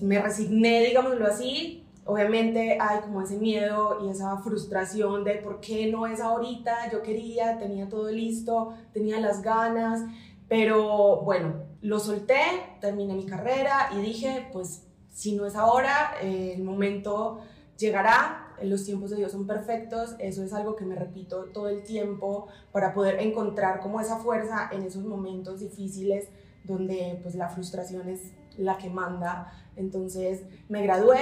me 0.00 0.20
resigné, 0.20 0.80
digámoslo 0.84 1.26
así. 1.26 1.86
Obviamente 2.04 2.78
hay 2.80 3.00
como 3.00 3.22
ese 3.22 3.38
miedo 3.38 4.04
y 4.04 4.10
esa 4.10 4.36
frustración 4.38 5.22
de 5.22 5.36
por 5.36 5.60
qué 5.60 5.86
no 5.86 6.06
es 6.08 6.20
ahorita, 6.20 6.90
yo 6.90 7.00
quería, 7.00 7.58
tenía 7.58 7.88
todo 7.88 8.10
listo, 8.10 8.74
tenía 8.92 9.20
las 9.20 9.40
ganas, 9.40 10.02
pero 10.48 11.20
bueno, 11.22 11.62
lo 11.80 12.00
solté, 12.00 12.42
terminé 12.80 13.14
mi 13.14 13.24
carrera 13.24 13.90
y 13.96 14.00
dije, 14.00 14.48
pues 14.52 14.84
si 15.10 15.36
no 15.36 15.46
es 15.46 15.54
ahora, 15.54 16.14
el 16.20 16.64
momento 16.64 17.38
llegará, 17.78 18.52
los 18.62 18.84
tiempos 18.84 19.10
de 19.10 19.16
Dios 19.16 19.30
son 19.30 19.46
perfectos, 19.46 20.16
eso 20.18 20.42
es 20.42 20.52
algo 20.52 20.74
que 20.74 20.84
me 20.84 20.96
repito 20.96 21.44
todo 21.52 21.68
el 21.68 21.84
tiempo 21.84 22.48
para 22.72 22.94
poder 22.94 23.20
encontrar 23.20 23.80
como 23.80 24.00
esa 24.00 24.18
fuerza 24.18 24.68
en 24.72 24.82
esos 24.82 25.04
momentos 25.04 25.60
difíciles 25.60 26.28
donde 26.64 27.18
pues 27.22 27.34
la 27.34 27.48
frustración 27.48 28.08
es 28.08 28.32
la 28.58 28.78
que 28.78 28.90
manda. 28.90 29.52
Entonces 29.74 30.42
me 30.68 30.82
gradué, 30.82 31.18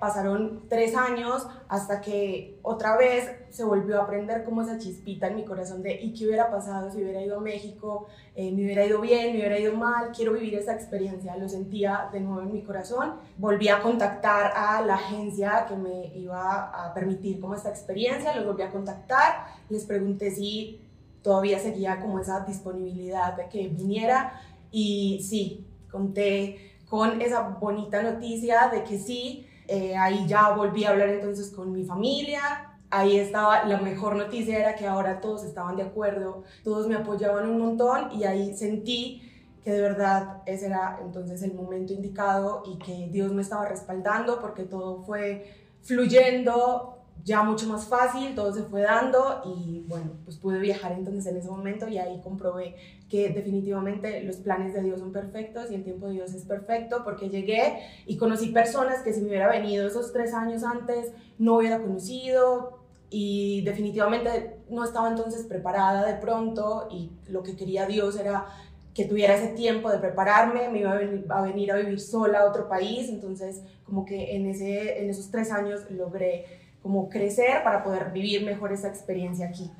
pasaron 0.00 0.64
tres 0.68 0.96
años 0.96 1.46
hasta 1.68 2.00
que 2.00 2.58
otra 2.62 2.96
vez 2.96 3.30
se 3.50 3.62
volvió 3.62 4.00
a 4.00 4.04
aprender 4.04 4.42
como 4.42 4.62
esa 4.62 4.76
chispita 4.76 5.28
en 5.28 5.36
mi 5.36 5.44
corazón 5.44 5.82
de 5.82 6.00
¿y 6.02 6.12
qué 6.12 6.26
hubiera 6.26 6.50
pasado 6.50 6.90
si 6.90 7.00
hubiera 7.00 7.22
ido 7.22 7.38
a 7.38 7.40
México? 7.40 8.08
Eh, 8.34 8.50
¿Me 8.50 8.64
hubiera 8.64 8.84
ido 8.84 9.00
bien? 9.00 9.34
¿Me 9.34 9.38
hubiera 9.38 9.56
ido 9.56 9.76
mal? 9.76 10.10
Quiero 10.10 10.32
vivir 10.32 10.56
esa 10.56 10.72
experiencia. 10.74 11.36
Lo 11.36 11.48
sentía 11.48 12.08
de 12.12 12.18
nuevo 12.18 12.40
en 12.40 12.52
mi 12.52 12.62
corazón. 12.62 13.20
Volví 13.38 13.68
a 13.68 13.80
contactar 13.80 14.52
a 14.56 14.82
la 14.82 14.94
agencia 14.94 15.66
que 15.68 15.76
me 15.76 16.06
iba 16.16 16.70
a 16.70 16.92
permitir 16.92 17.40
como 17.40 17.54
esta 17.54 17.68
experiencia. 17.68 18.34
Los 18.34 18.46
volví 18.46 18.62
a 18.62 18.70
contactar. 18.70 19.46
Les 19.68 19.84
pregunté 19.84 20.32
si 20.32 20.80
todavía 21.22 21.60
seguía 21.60 22.00
como 22.00 22.18
esa 22.18 22.40
disponibilidad 22.40 23.34
de 23.34 23.48
que 23.48 23.68
viniera. 23.68 24.40
Y 24.72 25.22
sí, 25.22 25.66
conté 25.90 26.72
con 26.88 27.20
esa 27.22 27.40
bonita 27.60 28.02
noticia 28.02 28.68
de 28.72 28.82
que 28.82 28.98
sí, 28.98 29.46
eh, 29.68 29.96
ahí 29.96 30.26
ya 30.26 30.50
volví 30.50 30.84
a 30.84 30.90
hablar 30.90 31.08
entonces 31.08 31.50
con 31.50 31.72
mi 31.72 31.84
familia, 31.84 32.72
ahí 32.90 33.16
estaba, 33.16 33.64
la 33.64 33.78
mejor 33.78 34.16
noticia 34.16 34.58
era 34.58 34.74
que 34.74 34.86
ahora 34.86 35.20
todos 35.20 35.44
estaban 35.44 35.76
de 35.76 35.82
acuerdo, 35.82 36.44
todos 36.62 36.88
me 36.88 36.96
apoyaban 36.96 37.48
un 37.48 37.58
montón 37.58 38.12
y 38.12 38.24
ahí 38.24 38.54
sentí 38.54 39.22
que 39.64 39.72
de 39.72 39.80
verdad 39.80 40.42
ese 40.44 40.66
era 40.66 40.98
entonces 41.02 41.42
el 41.42 41.54
momento 41.54 41.92
indicado 41.92 42.62
y 42.66 42.78
que 42.78 43.08
Dios 43.10 43.32
me 43.32 43.42
estaba 43.42 43.66
respaldando 43.66 44.40
porque 44.40 44.64
todo 44.64 45.02
fue 45.04 45.54
fluyendo 45.82 47.01
ya 47.24 47.42
mucho 47.42 47.68
más 47.68 47.86
fácil, 47.86 48.34
todo 48.34 48.52
se 48.52 48.64
fue 48.64 48.82
dando 48.82 49.42
y 49.44 49.84
bueno, 49.86 50.12
pues 50.24 50.36
pude 50.38 50.58
viajar 50.58 50.92
entonces 50.92 51.26
en 51.26 51.36
ese 51.36 51.48
momento 51.48 51.86
y 51.88 51.98
ahí 51.98 52.20
comprobé 52.20 52.74
que 53.08 53.28
definitivamente 53.28 54.22
los 54.24 54.36
planes 54.36 54.74
de 54.74 54.82
Dios 54.82 54.98
son 54.98 55.12
perfectos 55.12 55.70
y 55.70 55.76
el 55.76 55.84
tiempo 55.84 56.06
de 56.06 56.14
Dios 56.14 56.34
es 56.34 56.44
perfecto 56.44 57.02
porque 57.04 57.28
llegué 57.28 57.78
y 58.06 58.16
conocí 58.16 58.48
personas 58.48 59.02
que 59.02 59.12
si 59.12 59.20
me 59.20 59.28
hubiera 59.28 59.48
venido 59.48 59.86
esos 59.86 60.12
tres 60.12 60.34
años 60.34 60.64
antes 60.64 61.12
no 61.38 61.58
hubiera 61.58 61.80
conocido 61.80 62.80
y 63.08 63.62
definitivamente 63.64 64.56
no 64.68 64.82
estaba 64.82 65.08
entonces 65.08 65.46
preparada 65.46 66.04
de 66.06 66.14
pronto 66.14 66.88
y 66.90 67.12
lo 67.28 67.42
que 67.42 67.54
quería 67.54 67.86
Dios 67.86 68.18
era 68.18 68.46
que 68.94 69.04
tuviera 69.04 69.36
ese 69.36 69.48
tiempo 69.48 69.90
de 69.90 69.98
prepararme, 69.98 70.68
me 70.68 70.80
iba 70.80 70.92
a 70.92 71.42
venir 71.42 71.72
a, 71.72 71.76
vivir 71.76 72.00
sola 72.00 72.40
a 72.40 72.46
otro 72.46 72.68
país, 72.68 73.08
entonces 73.08 73.62
como 73.84 74.04
que 74.04 74.36
en, 74.36 74.46
ese, 74.46 75.02
en 75.02 75.08
esos 75.08 75.30
tres 75.30 75.50
años 75.50 75.90
logré 75.90 76.61
como 76.82 77.08
crecer 77.08 77.62
para 77.62 77.84
poder 77.84 78.10
vivir 78.10 78.44
mejor 78.44 78.72
esa 78.72 78.88
experiencia 78.88 79.48
aquí. 79.48 79.70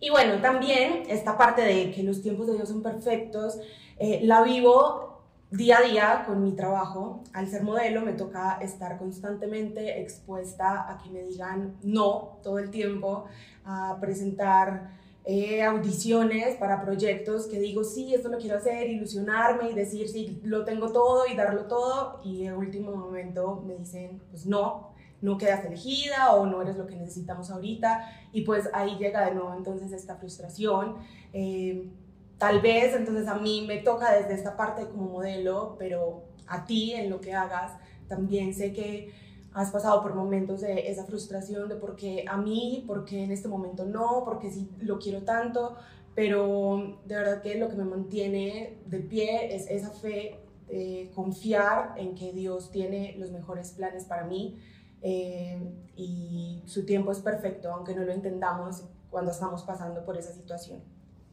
Y 0.00 0.10
bueno, 0.10 0.40
también 0.40 1.02
esta 1.08 1.36
parte 1.36 1.62
de 1.62 1.90
que 1.92 2.02
los 2.02 2.22
tiempos 2.22 2.46
de 2.46 2.54
Dios 2.54 2.68
son 2.68 2.82
perfectos, 2.82 3.58
eh, 3.98 4.20
la 4.22 4.42
vivo 4.42 5.10
día 5.50 5.78
a 5.78 5.82
día 5.82 6.24
con 6.26 6.42
mi 6.42 6.52
trabajo. 6.52 7.22
Al 7.32 7.48
ser 7.48 7.62
modelo 7.62 8.00
me 8.00 8.12
toca 8.12 8.58
estar 8.62 8.98
constantemente 8.98 10.00
expuesta 10.00 10.90
a 10.90 10.98
que 10.98 11.10
me 11.10 11.22
digan 11.24 11.76
no 11.82 12.38
todo 12.42 12.58
el 12.58 12.70
tiempo, 12.70 13.26
a 13.64 13.98
presentar 14.00 14.98
eh, 15.24 15.62
audiciones 15.62 16.56
para 16.56 16.80
proyectos 16.80 17.46
que 17.46 17.60
digo, 17.60 17.84
sí, 17.84 18.14
esto 18.14 18.30
lo 18.30 18.38
quiero 18.38 18.56
hacer, 18.56 18.88
ilusionarme 18.88 19.70
y 19.70 19.74
decir, 19.74 20.08
sí, 20.08 20.40
lo 20.44 20.64
tengo 20.64 20.92
todo 20.92 21.26
y 21.26 21.36
darlo 21.36 21.66
todo. 21.66 22.20
Y 22.24 22.46
en 22.46 22.54
último 22.54 22.96
momento 22.96 23.62
me 23.66 23.76
dicen, 23.76 24.22
pues 24.30 24.46
no, 24.46 24.89
no 25.22 25.38
quedas 25.38 25.64
elegida 25.64 26.32
o 26.34 26.46
no 26.46 26.62
eres 26.62 26.76
lo 26.76 26.86
que 26.86 26.96
necesitamos 26.96 27.50
ahorita 27.50 28.08
y 28.32 28.42
pues 28.42 28.68
ahí 28.72 28.96
llega 28.96 29.26
de 29.26 29.34
nuevo 29.34 29.54
entonces 29.54 29.92
esta 29.92 30.16
frustración. 30.16 30.96
Eh, 31.32 31.90
tal 32.38 32.60
vez 32.60 32.94
entonces 32.94 33.28
a 33.28 33.34
mí 33.34 33.64
me 33.66 33.78
toca 33.78 34.12
desde 34.12 34.34
esta 34.34 34.56
parte 34.56 34.86
como 34.88 35.10
modelo, 35.10 35.76
pero 35.78 36.24
a 36.46 36.64
ti 36.64 36.92
en 36.92 37.10
lo 37.10 37.20
que 37.20 37.34
hagas 37.34 37.72
también 38.08 38.54
sé 38.54 38.72
que 38.72 39.12
has 39.52 39.70
pasado 39.70 40.02
por 40.02 40.14
momentos 40.14 40.60
de 40.60 40.90
esa 40.90 41.04
frustración 41.04 41.68
de 41.68 41.76
por 41.76 41.96
qué 41.96 42.24
a 42.28 42.36
mí, 42.36 42.84
por 42.86 43.04
qué 43.04 43.24
en 43.24 43.32
este 43.32 43.48
momento 43.48 43.84
no, 43.84 44.22
porque 44.24 44.50
sí 44.50 44.70
lo 44.80 44.98
quiero 44.98 45.22
tanto, 45.22 45.76
pero 46.14 46.98
de 47.04 47.14
verdad 47.14 47.42
que 47.42 47.56
lo 47.56 47.68
que 47.68 47.76
me 47.76 47.84
mantiene 47.84 48.78
de 48.86 49.00
pie 49.00 49.54
es 49.54 49.68
esa 49.68 49.90
fe, 49.90 50.38
de 50.68 51.10
confiar 51.14 51.94
en 51.96 52.14
que 52.14 52.32
Dios 52.32 52.70
tiene 52.70 53.16
los 53.18 53.32
mejores 53.32 53.72
planes 53.72 54.04
para 54.04 54.24
mí 54.24 54.56
eh, 55.02 55.58
y 55.96 56.62
su 56.66 56.84
tiempo 56.84 57.12
es 57.12 57.20
perfecto, 57.20 57.72
aunque 57.72 57.94
no 57.94 58.04
lo 58.04 58.12
entendamos 58.12 58.84
cuando 59.10 59.30
estamos 59.30 59.62
pasando 59.64 60.04
por 60.04 60.16
esa 60.16 60.32
situación. 60.32 60.82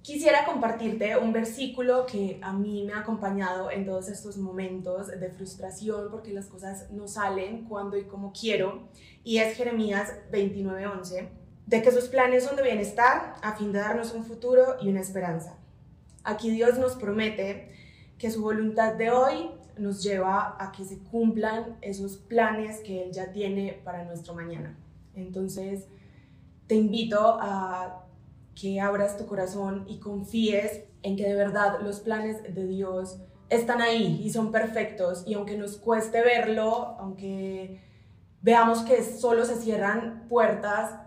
Quisiera 0.02 0.46
compartirte 0.46 1.18
un 1.18 1.34
versículo 1.34 2.06
que 2.06 2.40
a 2.42 2.54
mí 2.54 2.86
me 2.86 2.94
ha 2.94 3.00
acompañado 3.00 3.70
en 3.70 3.86
todos 3.86 4.08
estos 4.08 4.38
momentos 4.38 5.08
de 5.08 5.30
frustración 5.30 6.10
porque 6.10 6.32
las 6.32 6.46
cosas 6.46 6.90
no 6.92 7.10
salen 7.10 7.66
cuando 7.66 7.98
y 7.98 8.06
como 8.06 8.32
quiero, 8.32 8.88
y 9.26 9.40
es 9.40 9.58
Jeremías 9.58 10.14
29:11, 10.32 11.28
de 11.66 11.82
que 11.82 11.92
sus 11.92 12.06
planes 12.06 12.46
son 12.46 12.56
de 12.56 12.64
bienestar 12.64 13.36
a 13.42 13.58
fin 13.58 13.74
de 13.74 13.80
darnos 13.80 14.14
un 14.14 14.24
futuro 14.24 14.78
y 14.80 14.88
una 14.88 15.02
esperanza. 15.02 15.58
Aquí 16.24 16.52
Dios 16.52 16.78
nos 16.78 16.96
promete 16.96 17.74
que 18.18 18.32
su 18.32 18.42
voluntad 18.42 18.94
de 18.94 19.12
hoy 19.12 19.52
nos 19.80 20.04
lleva 20.04 20.56
a 20.60 20.72
que 20.72 20.84
se 20.84 21.00
cumplan 21.00 21.78
esos 21.82 22.18
planes 22.18 22.80
que 22.82 23.04
Él 23.04 23.12
ya 23.12 23.32
tiene 23.32 23.82
para 23.84 24.04
nuestro 24.04 24.34
mañana. 24.34 24.78
Entonces, 25.16 25.88
te 26.68 26.76
invito 26.76 27.38
a 27.42 28.06
que 28.60 28.80
abras 28.80 29.18
tu 29.18 29.26
corazón 29.26 29.86
y 29.88 30.00
confíes 30.00 30.84
en 31.04 31.16
que 31.16 31.28
de 31.28 31.36
verdad 31.36 31.80
los 31.82 32.00
planes 32.00 32.44
de 32.44 32.68
Dios 32.68 33.20
están 33.50 33.82
ahí 33.82 34.22
y 34.24 34.30
son 34.32 34.52
perfectos 34.52 35.24
y 35.26 35.36
aunque 35.36 35.58
nos 35.58 35.78
cueste 35.78 36.22
verlo, 36.22 36.98
aunque 37.00 37.82
veamos 38.42 38.82
que 38.82 39.04
solo 39.04 39.46
se 39.46 39.56
cierran 39.56 40.28
puertas, 40.28 41.00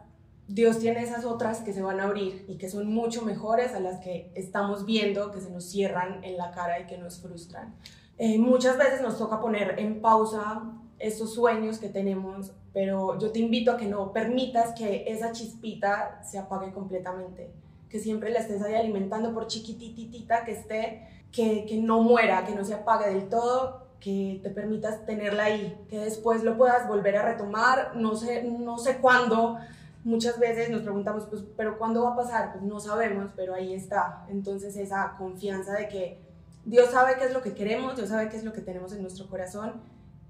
Dios 0.47 0.79
tiene 0.79 1.03
esas 1.03 1.25
otras 1.25 1.61
que 1.61 1.73
se 1.73 1.83
van 1.83 2.01
a 2.01 2.05
abrir 2.05 2.45
y 2.49 2.57
que 2.57 2.69
son 2.69 2.93
mucho 2.93 3.23
mejores 3.23 3.73
a 3.73 3.81
las 3.81 4.01
que 4.01 4.33
estamos 4.35 4.85
viendo 4.85 5.31
que 5.31 5.41
se 5.41 5.51
nos 5.51 5.65
cierran 5.65 6.25
en 6.25 6.37
la 6.37 6.51
cara 6.51 6.81
y 6.81 6.87
que 6.87 6.99
nos 6.99 7.21
frustran. 7.21 7.77
Eh, 8.23 8.39
muchas 8.39 8.77
veces 8.77 9.01
nos 9.01 9.17
toca 9.17 9.41
poner 9.41 9.77
en 9.79 10.03
pausa 10.03 10.61
esos 10.99 11.33
sueños 11.33 11.79
que 11.79 11.89
tenemos, 11.89 12.53
pero 12.75 13.19
yo 13.19 13.33
te 13.33 13.39
invito 13.39 13.73
a 13.73 13.79
que 13.79 13.87
no 13.87 14.13
permitas 14.13 14.75
que 14.75 15.05
esa 15.07 15.33
chispita 15.33 16.23
se 16.23 16.39
apague 16.39 16.71
completamente, 16.71 17.51
que 17.89 17.99
siempre 17.99 18.29
la 18.29 18.41
estés 18.41 18.61
ahí 18.61 18.75
alimentando 18.75 19.33
por 19.33 19.47
chiquititita 19.47 20.45
que 20.45 20.53
esté, 20.53 21.09
que, 21.33 21.65
que 21.65 21.79
no 21.79 22.03
muera, 22.03 22.45
que 22.45 22.55
no 22.55 22.63
se 22.63 22.75
apague 22.75 23.09
del 23.09 23.31
todo, 23.31 23.87
que 24.01 24.39
te 24.43 24.51
permitas 24.51 25.07
tenerla 25.07 25.45
ahí, 25.45 25.83
que 25.89 26.01
después 26.01 26.45
lo 26.45 26.59
puedas 26.59 26.87
volver 26.89 27.17
a 27.17 27.23
retomar, 27.23 27.97
no 27.97 28.17
sé, 28.17 28.43
no 28.43 28.77
sé 28.77 28.99
cuándo. 28.99 29.57
Muchas 30.05 30.39
veces 30.39 30.69
nos 30.69 30.83
preguntamos, 30.83 31.25
pues, 31.25 31.43
pero 31.57 31.79
¿cuándo 31.79 32.05
va 32.05 32.13
a 32.13 32.17
pasar? 32.17 32.53
Pues 32.53 32.65
no 32.65 32.81
sabemos, 32.81 33.31
pero 33.35 33.55
ahí 33.55 33.73
está. 33.73 34.27
Entonces 34.29 34.77
esa 34.77 35.15
confianza 35.17 35.73
de 35.73 35.89
que 35.89 36.30
Dios 36.65 36.91
sabe 36.91 37.17
qué 37.19 37.25
es 37.25 37.33
lo 37.33 37.43
que 37.43 37.55
queremos, 37.55 37.97
Dios 37.97 38.09
sabe 38.09 38.29
qué 38.29 38.37
es 38.37 38.45
lo 38.45 38.53
que 38.53 38.61
tenemos 38.61 38.93
en 38.93 39.03
nuestro 39.03 39.29
corazón 39.29 39.81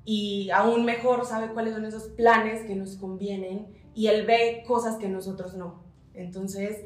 y 0.04 0.50
aún 0.50 0.84
mejor 0.84 1.26
sabe 1.26 1.52
cuáles 1.52 1.74
son 1.74 1.84
esos 1.84 2.04
planes 2.08 2.64
que 2.66 2.76
nos 2.76 2.96
convienen 2.96 3.74
y 3.94 4.06
Él 4.06 4.26
ve 4.26 4.64
cosas 4.66 4.96
que 4.96 5.08
nosotros 5.08 5.54
no. 5.54 5.82
Entonces, 6.14 6.84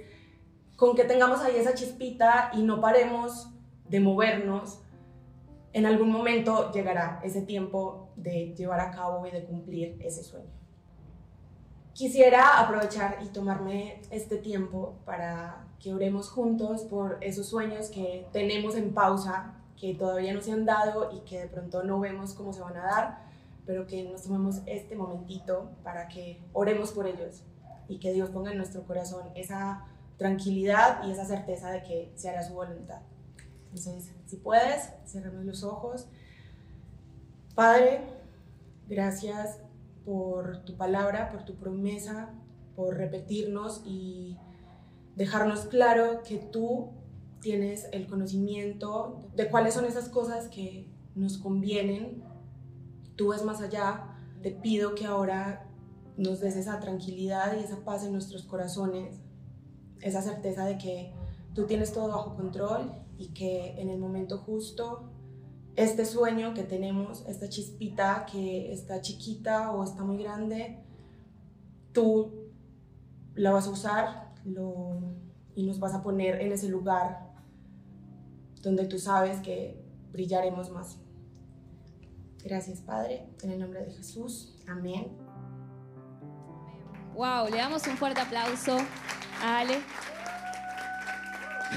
con 0.76 0.96
que 0.96 1.04
tengamos 1.04 1.40
ahí 1.40 1.56
esa 1.56 1.74
chispita 1.74 2.50
y 2.54 2.62
no 2.62 2.80
paremos 2.80 3.50
de 3.88 4.00
movernos, 4.00 4.80
en 5.72 5.86
algún 5.86 6.10
momento 6.10 6.72
llegará 6.72 7.20
ese 7.24 7.42
tiempo 7.42 8.12
de 8.16 8.54
llevar 8.54 8.80
a 8.80 8.90
cabo 8.90 9.26
y 9.26 9.30
de 9.30 9.44
cumplir 9.44 9.96
ese 10.00 10.22
sueño. 10.22 10.50
Quisiera 11.92 12.60
aprovechar 12.60 13.18
y 13.22 13.28
tomarme 13.28 14.02
este 14.10 14.36
tiempo 14.36 15.00
para 15.04 15.68
que 15.84 15.92
oremos 15.92 16.30
juntos 16.30 16.84
por 16.84 17.18
esos 17.20 17.46
sueños 17.46 17.90
que 17.90 18.26
tenemos 18.32 18.74
en 18.74 18.94
pausa, 18.94 19.52
que 19.78 19.94
todavía 19.94 20.32
no 20.32 20.40
se 20.40 20.50
han 20.50 20.64
dado 20.64 21.10
y 21.14 21.20
que 21.28 21.40
de 21.40 21.46
pronto 21.46 21.82
no 21.82 22.00
vemos 22.00 22.32
cómo 22.32 22.54
se 22.54 22.62
van 22.62 22.78
a 22.78 22.84
dar, 22.84 23.18
pero 23.66 23.86
que 23.86 24.02
nos 24.04 24.22
tomemos 24.22 24.62
este 24.64 24.96
momentito 24.96 25.72
para 25.82 26.08
que 26.08 26.40
oremos 26.54 26.90
por 26.92 27.06
ellos 27.06 27.42
y 27.86 27.98
que 27.98 28.14
Dios 28.14 28.30
ponga 28.30 28.52
en 28.52 28.56
nuestro 28.56 28.84
corazón 28.84 29.28
esa 29.34 29.84
tranquilidad 30.16 31.06
y 31.06 31.10
esa 31.10 31.26
certeza 31.26 31.70
de 31.70 31.82
que 31.82 32.12
se 32.14 32.30
hará 32.30 32.42
su 32.42 32.54
voluntad. 32.54 33.02
Entonces, 33.64 34.10
si 34.24 34.36
puedes, 34.36 34.90
cerremos 35.04 35.44
los 35.44 35.64
ojos. 35.64 36.08
Padre, 37.54 38.00
gracias 38.88 39.58
por 40.06 40.64
tu 40.64 40.78
palabra, 40.78 41.28
por 41.30 41.44
tu 41.44 41.56
promesa, 41.56 42.30
por 42.74 42.96
repetirnos 42.96 43.82
y 43.84 44.38
dejarnos 45.16 45.66
claro 45.66 46.22
que 46.22 46.38
tú 46.38 46.90
tienes 47.40 47.88
el 47.92 48.06
conocimiento 48.06 49.20
de 49.36 49.48
cuáles 49.50 49.74
son 49.74 49.84
esas 49.84 50.08
cosas 50.08 50.48
que 50.48 50.88
nos 51.14 51.38
convienen. 51.38 52.24
Tú 53.16 53.28
ves 53.28 53.44
más 53.44 53.60
allá. 53.60 54.16
Te 54.42 54.50
pido 54.50 54.94
que 54.94 55.06
ahora 55.06 55.66
nos 56.16 56.40
des 56.40 56.56
esa 56.56 56.80
tranquilidad 56.80 57.56
y 57.56 57.64
esa 57.64 57.84
paz 57.84 58.04
en 58.04 58.12
nuestros 58.12 58.44
corazones, 58.44 59.20
esa 60.00 60.22
certeza 60.22 60.64
de 60.64 60.78
que 60.78 61.12
tú 61.54 61.66
tienes 61.66 61.92
todo 61.92 62.08
bajo 62.08 62.34
control 62.34 62.92
y 63.18 63.28
que 63.28 63.80
en 63.80 63.88
el 63.88 63.98
momento 63.98 64.38
justo 64.38 65.10
este 65.76 66.04
sueño 66.04 66.54
que 66.54 66.62
tenemos, 66.62 67.24
esta 67.26 67.48
chispita 67.48 68.26
que 68.30 68.72
está 68.72 69.00
chiquita 69.00 69.72
o 69.72 69.82
está 69.82 70.04
muy 70.04 70.22
grande, 70.22 70.84
tú 71.92 72.52
la 73.34 73.50
vas 73.50 73.66
a 73.66 73.70
usar 73.70 74.33
y 74.44 75.66
nos 75.66 75.78
vas 75.78 75.94
a 75.94 76.02
poner 76.02 76.40
en 76.40 76.52
ese 76.52 76.68
lugar 76.68 77.32
donde 78.62 78.86
tú 78.86 78.98
sabes 78.98 79.40
que 79.40 79.82
brillaremos 80.12 80.70
más. 80.70 80.98
Gracias, 82.42 82.80
Padre, 82.80 83.26
en 83.42 83.52
el 83.52 83.60
nombre 83.60 83.84
de 83.84 83.90
Jesús. 83.90 84.54
Amén. 84.68 85.08
Wow, 87.14 87.48
le 87.50 87.56
damos 87.56 87.86
un 87.86 87.96
fuerte 87.96 88.20
aplauso 88.20 88.76
a 89.42 89.58
Ale. 89.60 89.78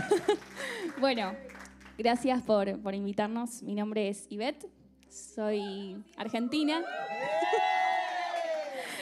bueno, 1.00 1.34
gracias 1.98 2.42
por, 2.42 2.82
por 2.82 2.96
invitarnos. 2.96 3.64
Mi 3.64 3.76
nombre 3.76 4.10
es 4.10 4.26
Ivette, 4.30 4.68
soy 5.10 6.04
argentina. 6.18 6.82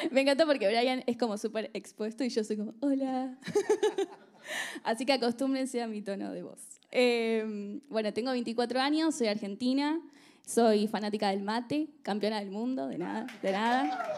Me 0.12 0.22
encanta 0.22 0.46
porque 0.46 0.68
Brian 0.68 1.04
es 1.08 1.18
como 1.18 1.38
súper 1.38 1.72
expuesto 1.74 2.24
y 2.24 2.30
yo 2.30 2.44
soy 2.44 2.58
como, 2.58 2.74
hola. 2.82 3.38
Así 4.84 5.06
que 5.06 5.14
acostúmbrense 5.14 5.82
a 5.82 5.88
mi 5.88 6.02
tono 6.02 6.32
de 6.32 6.44
voz. 6.44 6.62
Em, 6.92 7.82
bueno, 7.90 8.14
tengo 8.14 8.32
24 8.32 8.80
años, 8.80 9.16
soy 9.16 9.28
argentina, 9.28 10.00
soy 10.46 10.88
fanática 10.88 11.30
del 11.30 11.42
mate, 11.42 11.90
campeona 12.04 12.40
del 12.40 12.52
mundo, 12.52 12.88
de 12.88 12.98
nada, 12.98 13.26
de 13.42 13.52
nada. 13.52 14.14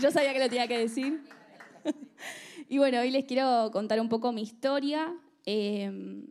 Yo 0.00 0.10
sabía 0.10 0.32
que 0.32 0.38
lo 0.38 0.48
tenía 0.48 0.68
que 0.68 0.78
decir. 0.78 1.22
y 2.68 2.78
bueno, 2.78 3.00
hoy 3.00 3.10
les 3.10 3.24
quiero 3.24 3.70
contar 3.72 4.00
un 4.00 4.08
poco 4.08 4.32
mi 4.32 4.42
historia. 4.42 5.12
Em, 5.44 6.24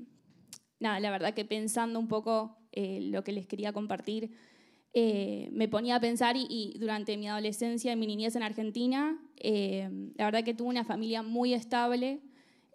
nada, 0.79 0.99
la 0.99 1.11
verdad 1.11 1.33
que 1.33 1.43
pensando 1.43 1.99
un 1.99 2.07
poco 2.07 2.57
eh, 2.71 2.99
lo 3.01 3.23
que 3.23 3.33
les 3.33 3.45
quería 3.45 3.73
compartir, 3.73 4.31
eh, 4.99 5.49
me 5.51 5.67
ponía 5.67 5.97
a 5.97 5.99
pensar 5.99 6.35
y, 6.35 6.73
durante 6.79 7.17
mi 7.17 7.27
adolescencia 7.27 7.93
y 7.93 7.95
mi 7.95 8.07
niñez 8.07 8.35
en 8.35 8.41
Argentina, 8.41 9.21
em, 9.35 10.11
la 10.15 10.25
verdad 10.25 10.43
que 10.43 10.55
tuve 10.55 10.69
una 10.69 10.83
familia 10.83 11.21
muy 11.21 11.53
estable, 11.53 12.19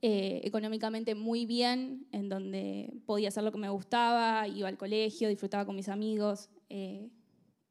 eh, 0.03 0.41
económicamente 0.45 1.17
muy 1.17 1.47
bien, 1.47 2.07
en 2.13 2.29
donde 2.29 2.95
podía 3.07 3.27
hacer 3.27 3.43
lo 3.43 3.51
que 3.51 3.59
me 3.59 3.71
gustaba, 3.71 4.47
iba 4.47 4.69
al 4.69 4.79
colegio, 4.79 5.29
disfrutaba 5.29 5.67
con 5.67 5.75
mis 5.75 5.89
amigos. 5.89 6.49
Eh, 6.69 7.11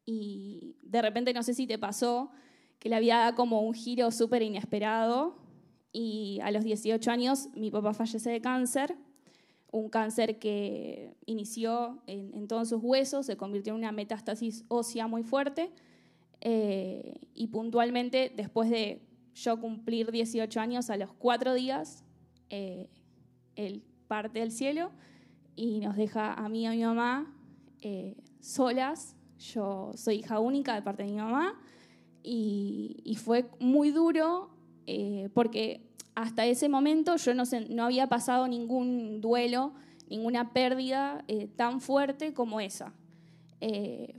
y 0.05 0.75
de 0.81 1.01
repente, 1.01 1.31
no 1.33 1.43
sé 1.43 1.53
si 1.53 1.65
te 1.65 1.79
pasó, 1.79 2.29
que 2.77 2.89
la 2.89 2.99
vida 2.99 3.19
da 3.19 3.35
como 3.35 3.61
un 3.61 3.73
giro 3.73 4.11
súper 4.11 4.41
inesperado. 4.41 5.37
Y 5.93 6.39
a 6.43 6.51
los 6.51 6.65
18 6.65 7.09
años 7.09 7.47
mi 7.55 7.71
papá 7.71 7.93
fallece 7.93 8.29
de 8.29 8.41
cáncer, 8.41 8.97
un 9.71 9.89
cáncer 9.89 10.37
que 10.37 11.15
inició 11.25 12.01
en, 12.05 12.47
todos 12.47 12.69
sus 12.69 12.81
huesos, 12.83 13.25
se 13.25 13.37
convirtió 13.37 13.73
en 13.73 13.79
una 13.79 13.91
metástasis 13.91 14.65
ósea 14.67 15.07
muy 15.07 15.23
fuerte. 15.23 15.71
Eh, 16.41 17.19
y 17.33 17.47
puntualmente, 17.47 18.31
después 18.35 18.69
de 18.69 19.01
yo 19.33 19.59
cumplir 19.59 20.11
18 20.11 20.59
años, 20.59 20.89
a 20.89 20.97
los 20.97 21.13
cuatro 21.13 21.53
días 21.53 22.03
eh, 22.49 22.89
él 23.55 23.83
parte 24.07 24.39
del 24.39 24.51
cielo 24.51 24.91
y 25.55 25.79
nos 25.79 25.95
deja 25.95 26.33
a 26.33 26.49
mí 26.49 26.63
y 26.63 26.65
a 26.65 26.71
mi 26.71 26.83
mamá 26.83 27.33
eh, 27.81 28.17
solas. 28.41 29.15
Yo 29.39 29.91
soy 29.95 30.15
hija 30.15 30.39
única 30.39 30.75
de 30.75 30.81
parte 30.81 31.03
de 31.03 31.11
mi 31.11 31.17
mamá 31.17 31.57
y, 32.23 33.17
fue 33.23 33.49
muy 33.59 33.91
duro 33.91 34.49
eh, 34.85 35.29
porque 35.33 35.90
hasta 36.15 36.45
ese 36.45 36.69
momento 36.69 37.15
yo 37.15 37.33
no, 37.33 37.43
no, 37.69 37.85
había 37.85 38.07
pasado 38.07 38.47
ningún 38.47 39.21
duelo, 39.21 39.73
ninguna 40.09 40.53
pérdida 40.53 41.23
tan 41.55 41.81
fuerte 41.81 42.33
como 42.33 42.59
esa. 42.59 42.93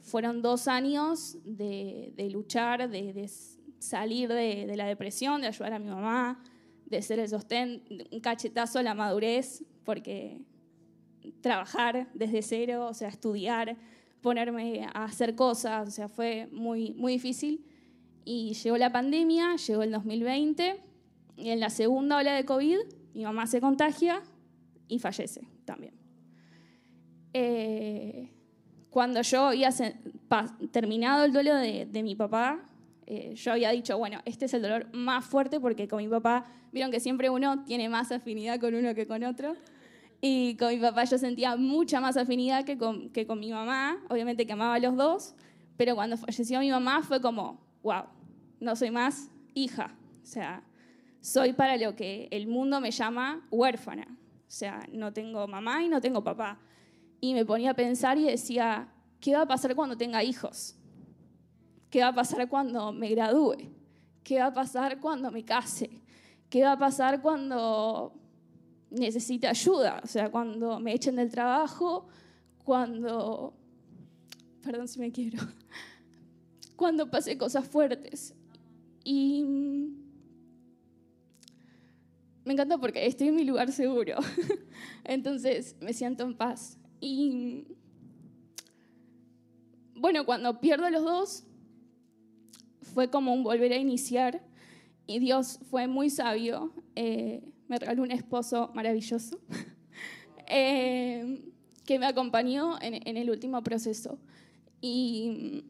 fueron 0.03 0.43
dos 0.43 0.69
años 0.69 1.37
de, 1.45 2.29
luchar, 2.33 2.89
de, 2.89 3.31
salir 3.79 4.29
de, 4.29 4.67
de, 4.67 4.77
la 4.77 4.87
depresión, 4.87 5.41
de 5.41 5.49
ayudar 5.49 5.75
a 5.75 5.79
mi 5.79 5.89
mamá, 5.89 6.43
de 6.87 7.03
ser 7.03 7.19
el 7.19 7.29
sostén, 7.29 7.83
un 8.11 8.21
cachetazo 8.21 8.79
a 8.79 8.83
la 8.83 8.95
madurez, 8.95 9.65
porque 9.85 10.43
trabajar 11.41 12.09
desde 12.15 12.43
cero, 12.43 12.87
o 12.89 12.95
sea, 12.95 13.09
estudiar, 13.09 13.77
ponerme 14.21 14.87
a 14.93 15.05
hacer 15.05 15.35
cosas, 15.35 15.89
o 15.89 15.91
sea, 15.91 16.09
fue 16.09 16.49
muy, 16.53 16.93
muy 16.93 17.13
difícil. 17.13 17.65
Y 18.25 18.55
llegó 18.55 18.77
la 18.77 18.93
pandemia, 18.93 19.57
llegó 19.57 19.83
el 19.83 19.91
2020, 19.91 20.81
y 21.43 21.51
en 21.51 21.59
la 21.59 21.71
segunda 21.71 22.19
ola 22.19 22.35
de 22.35 22.45
COVID, 22.45 22.79
mi 23.15 23.25
mamá 23.25 23.49
se 23.49 23.61
contagia 23.61 24.23
y 24.87 25.01
fallece 25.01 25.43
también. 25.65 25.93
Eh, 27.35 28.31
cuando 28.91 29.23
yo 29.23 29.47
había 29.47 29.71
terminado 30.71 31.25
el 31.25 31.33
duelo 31.33 31.57
de, 31.57 32.03
mi 32.05 32.15
papá, 32.15 32.61
eh, 33.07 33.35
yo 33.35 33.53
había 33.53 33.71
dicho, 33.71 33.99
bueno, 33.99 34.21
este 34.25 34.45
es 34.45 34.55
el 34.55 34.63
dolor 34.63 34.87
más 34.93 35.25
fuerte 35.25 35.59
porque 35.59 35.89
con 35.89 35.99
mi 35.99 36.09
papá, 36.09 36.47
vieron 36.71 36.93
que 36.93 37.01
siempre 37.01 37.29
uno 37.29 37.65
tiene 37.65 37.89
más 37.89 38.13
afinidad 38.13 38.61
con 38.61 38.75
uno 38.75 38.95
que 38.95 39.09
con 39.09 39.25
otro. 39.25 39.57
Y 40.21 40.55
con 40.57 40.69
mi 40.69 40.79
papá 40.79 41.03
yo 41.05 41.19
sentía 41.19 41.57
mucha 41.57 42.01
más 42.01 42.17
afinidad 42.17 42.65
que 42.65 42.79
con, 42.79 43.11
que 43.11 43.27
con 43.27 43.41
mi 43.41 43.51
mamá, 43.51 43.99
obviamente 44.09 44.47
que 44.47 44.53
amaba 44.53 44.75
a 44.75 44.79
los 44.79 44.97
dos, 44.97 45.35
pero 45.77 45.97
cuando 45.97 46.17
falleció 46.17 46.61
mi 46.61 46.71
mamá 46.71 47.03
fue 47.03 47.21
como, 47.21 47.61
wow, 47.83 48.05
no 48.61 48.77
soy 48.77 48.93
más 48.93 49.29
hija, 49.55 49.97
o 50.23 50.27
sea, 50.27 50.63
soy 51.23 51.53
para 51.53 51.77
lo 51.77 51.95
que 51.95 52.29
el 52.33 52.49
mundo 52.49 52.81
me 52.81 52.91
llama 52.91 53.47
huérfana, 53.51 54.07
o 54.09 54.51
sea, 54.51 54.87
no 54.93 55.13
tengo 55.13 55.47
mamá 55.49 55.83
y 55.83 55.89
no 55.89 56.01
tengo 56.01 56.23
papá. 56.23 56.59
Y 57.21 57.33
me 57.33 57.47
ponía 57.47 57.71
a 57.71 57.75
pensar 57.75 58.19
y 58.19 58.25
decía, 58.25 58.93
¿qué 59.21 59.35
va 59.35 59.43
a 59.43 59.47
pasar 59.47 59.75
cuando 59.75 59.97
tenga 59.97 60.23
hijos? 60.23 60.75
¿Qué 61.89 62.01
va 62.01 62.09
a 62.09 62.15
pasar 62.15 62.49
cuando 62.49 62.93
me 62.93 63.09
gradúe? 63.09 63.71
¿Qué 64.25 64.41
va 64.41 64.47
a 64.47 64.53
pasar 64.53 65.01
cuando 65.01 65.31
me 65.31 65.45
case? 65.45 66.03
¿Qué 66.51 66.65
va 66.65 66.73
a 66.73 66.79
pasar 66.79 67.23
cuando 67.23 68.13
necesite 68.91 69.47
ayuda? 69.47 70.01
O 70.03 70.07
sea, 70.09 70.31
cuando 70.31 70.81
me 70.81 70.93
echen 70.93 71.17
del 71.17 71.31
trabajo, 71.31 72.09
cuando... 72.65 73.55
Perdón 74.63 74.89
si 74.89 74.99
me 74.99 75.11
quiero. 75.11 75.39
Cuando 76.77 77.11
pase 77.11 77.37
cosas 77.37 77.67
fuertes. 77.67 78.35
Y 79.05 79.45
me 82.45 82.55
encanta 82.55 82.79
porque 82.79 83.07
estoy 83.07 83.29
en 83.29 83.37
mi 83.37 83.45
lugar 83.45 83.71
seguro. 83.73 84.17
Entonces 85.05 85.77
me 85.81 85.93
siento 85.93 86.25
en 86.25 86.35
paz. 86.37 86.79
Y 87.01 87.65
bueno, 89.95 90.25
cuando 90.27 90.61
pierdo 90.61 90.91
los 90.91 91.05
dos, 91.05 91.45
fue 92.81 93.11
como 93.11 93.33
un 93.33 93.45
volver 93.45 93.73
a 93.73 93.77
iniciar 93.77 94.43
y 95.07 95.19
Dios 95.19 95.59
fue 95.71 95.87
muy 95.87 96.11
sabio, 96.11 96.73
eh, 96.95 97.43
me 97.69 97.79
regaló 97.79 98.03
un 98.03 98.11
esposo 98.11 98.71
maravilloso 98.75 99.39
eh, 100.47 101.43
que 101.85 101.99
me 101.99 102.07
acompañó 102.07 102.79
en, 102.81 103.17
el 103.17 103.31
último 103.31 103.63
proceso. 103.63 104.19
Y 104.81 105.65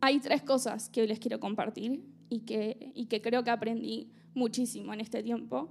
hay 0.00 0.20
tres 0.20 0.42
cosas 0.42 0.88
que 0.88 1.02
hoy 1.02 1.08
les 1.08 1.18
quiero 1.18 1.40
compartir 1.40 2.04
y 2.28 2.40
que, 2.40 2.92
y 2.94 3.06
que 3.06 3.20
creo 3.20 3.42
que 3.44 3.50
aprendí 3.50 4.10
muchísimo 4.38 4.94
en 4.94 5.00
este 5.00 5.22
tiempo. 5.22 5.68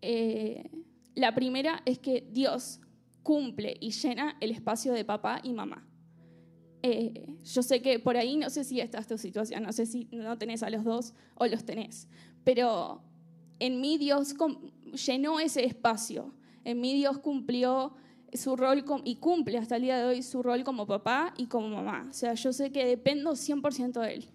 Eh, 0.00 0.70
la 1.14 1.34
primera 1.34 1.82
es 1.84 1.98
que 1.98 2.26
Dios 2.30 2.80
cumple 3.22 3.76
y 3.80 3.90
llena 3.90 4.36
el 4.40 4.52
espacio 4.52 4.92
de 4.92 5.04
papá 5.04 5.40
y 5.42 5.52
mamá. 5.52 5.86
Eh, 6.82 7.36
yo 7.44 7.62
sé 7.62 7.82
que 7.82 7.98
por 7.98 8.16
ahí 8.16 8.36
no 8.36 8.50
sé 8.50 8.62
si 8.62 8.80
esta 8.80 8.98
es 9.00 9.08
tu 9.08 9.18
situación, 9.18 9.64
no 9.64 9.72
sé 9.72 9.84
si 9.84 10.08
no 10.12 10.38
tenés 10.38 10.62
a 10.62 10.70
los 10.70 10.84
dos 10.84 11.12
o 11.34 11.44
los 11.46 11.64
tenés, 11.64 12.08
pero 12.44 13.02
en 13.58 13.80
mí 13.80 13.98
Dios 13.98 14.34
llenó 15.06 15.40
ese 15.40 15.64
espacio, 15.64 16.32
en 16.64 16.80
mí 16.80 16.94
Dios 16.94 17.18
cumplió 17.18 17.94
su 18.32 18.56
rol 18.56 18.84
y 19.04 19.16
cumple 19.16 19.58
hasta 19.58 19.76
el 19.76 19.82
día 19.82 19.98
de 19.98 20.04
hoy 20.04 20.22
su 20.22 20.42
rol 20.42 20.62
como 20.62 20.86
papá 20.86 21.34
y 21.36 21.46
como 21.46 21.68
mamá. 21.68 22.06
O 22.10 22.12
sea, 22.12 22.34
yo 22.34 22.52
sé 22.52 22.70
que 22.70 22.84
dependo 22.84 23.32
100% 23.32 24.00
de 24.00 24.14
Él. 24.14 24.28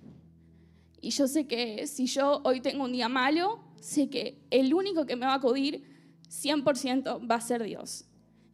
Y 1.04 1.10
yo 1.10 1.28
sé 1.28 1.48
que 1.48 1.86
si 1.86 2.06
yo 2.06 2.40
hoy 2.46 2.62
tengo 2.62 2.86
un 2.86 2.94
día 2.94 3.10
malo, 3.10 3.60
sé 3.82 4.10
que 4.10 4.42
el 4.52 4.74
único 4.74 5.06
que 5.06 5.18
me 5.18 5.26
va 5.26 5.34
a 5.34 5.36
acudir 5.36 5.84
100% 6.30 7.30
va 7.30 7.36
a 7.36 7.42
ser 7.42 7.62
Dios. 7.62 8.06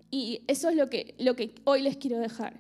Y 0.10 0.42
eso 0.48 0.70
es 0.70 0.76
lo 0.76 0.90
que, 0.90 1.14
lo 1.20 1.36
que 1.36 1.54
hoy 1.66 1.84
les 1.84 1.98
quiero 1.98 2.18
dejar 2.18 2.60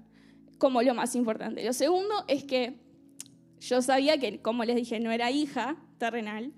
como 0.59 0.83
lo 0.83 0.93
más 0.93 1.15
importante. 1.15 1.63
Lo 1.65 1.73
segundo 1.73 2.23
es 2.27 2.43
que 2.43 2.75
yo 3.61 3.81
sabía 3.81 4.19
que, 4.19 4.43
como 4.43 4.63
les 4.63 4.75
dije, 4.75 4.99
no 4.99 5.09
era 5.11 5.31
hija 5.31 5.75
terrenal 5.97 6.53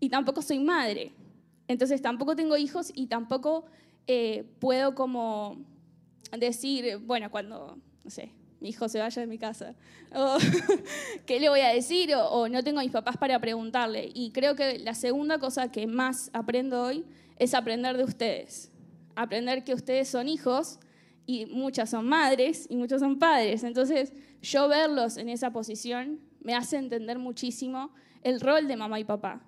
y 0.00 0.08
tampoco 0.08 0.42
soy 0.42 0.58
madre. 0.58 1.12
Entonces 1.68 2.02
tampoco 2.02 2.34
tengo 2.34 2.56
hijos 2.56 2.90
y 2.92 3.06
tampoco 3.06 3.66
eh, 4.08 4.44
puedo 4.58 4.96
como 4.96 5.64
decir, 6.36 6.98
bueno, 7.04 7.30
cuando, 7.30 7.78
no 8.02 8.10
sé, 8.10 8.32
hijo 8.64 8.88
se 8.88 8.98
vaya 8.98 9.20
de 9.20 9.26
mi 9.26 9.38
casa, 9.38 9.74
¿qué 11.26 11.40
le 11.40 11.48
voy 11.48 11.60
a 11.60 11.68
decir? 11.68 12.14
O, 12.14 12.26
o, 12.28 12.48
no 12.48 12.62
tengo 12.62 12.80
a 12.80 12.82
mis 12.82 12.92
papás 12.92 13.16
para 13.16 13.38
preguntarle. 13.40 14.10
Y 14.14 14.30
creo 14.30 14.54
que 14.54 14.78
la 14.78 14.94
segunda 14.94 15.38
cosa 15.38 15.70
que 15.70 15.86
más 15.86 16.30
aprendo 16.32 16.82
hoy 16.82 17.04
es 17.38 17.54
aprender 17.54 17.96
de 17.96 18.04
ustedes. 18.04 18.70
Aprender 19.16 19.64
que 19.64 19.74
ustedes 19.74 20.08
son 20.08 20.28
hijos 20.28 20.78
y 21.26 21.46
muchas 21.46 21.90
son 21.90 22.08
madres 22.08 22.66
y 22.68 22.76
muchos 22.76 23.00
son 23.00 23.18
padres. 23.18 23.64
Entonces, 23.64 24.12
yo 24.42 24.68
verlos 24.68 25.16
en 25.16 25.28
esa 25.28 25.52
posición 25.52 26.20
me 26.40 26.54
hace 26.54 26.76
entender 26.76 27.18
muchísimo 27.18 27.90
el 28.22 28.40
rol 28.40 28.68
de 28.68 28.76
mamá 28.76 29.00
y 29.00 29.04
papá. 29.04 29.42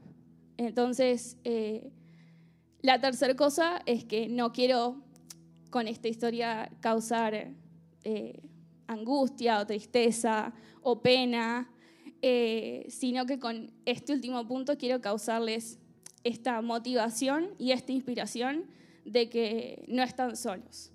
Entonces, 0.57 1.37
eh, 1.45 1.91
la 2.81 3.01
tercera 3.01 3.35
cosa 3.35 3.83
es 3.87 4.05
que 4.05 4.29
no 4.29 4.53
quiero 4.53 5.03
con 5.71 5.89
esta 5.89 6.09
historia 6.09 6.71
causar 6.81 7.53
eh, 8.05 8.49
angustia 8.87 9.61
o 9.61 9.67
tristeza 9.67 10.53
o 10.83 11.01
pena, 11.01 11.71
eh, 12.23 12.87
sino 12.89 13.27
que 13.27 13.39
con 13.39 13.73
este 13.85 14.13
último 14.13 14.47
punto 14.47 14.79
quiero 14.79 15.01
causarles 15.01 15.79
esta 16.25 16.61
motivación 16.61 17.51
y 17.59 17.73
esta 17.73 17.93
inspiración 17.93 18.65
de 19.05 19.29
que 19.29 19.85
no 19.89 20.03
están 20.03 20.37
solos 20.37 20.91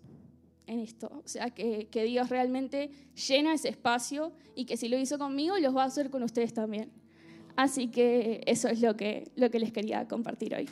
en 0.68 0.80
esto. 0.80 1.22
O 1.24 1.28
sea, 1.28 1.50
que, 1.50 1.88
Dios 1.92 2.30
realmente 2.30 2.92
llena 3.28 3.54
ese 3.54 3.70
espacio 3.70 4.34
y 4.56 4.66
que 4.66 4.78
si 4.78 4.88
lo 4.90 4.98
hizo 4.98 5.18
conmigo, 5.18 5.58
los 5.60 5.76
va 5.76 5.84
a 5.84 5.88
hacer 5.88 6.10
con 6.10 6.24
ustedes 6.24 6.54
también. 6.54 6.92
Así 7.56 7.88
que 7.90 8.42
eso 8.46 8.68
es 8.68 8.82
lo 8.82 8.96
que, 8.96 9.32
lo 9.36 9.50
que 9.52 9.60
les 9.60 9.72
quería 9.72 10.08
compartir 10.08 10.56
hoy. 10.56 10.70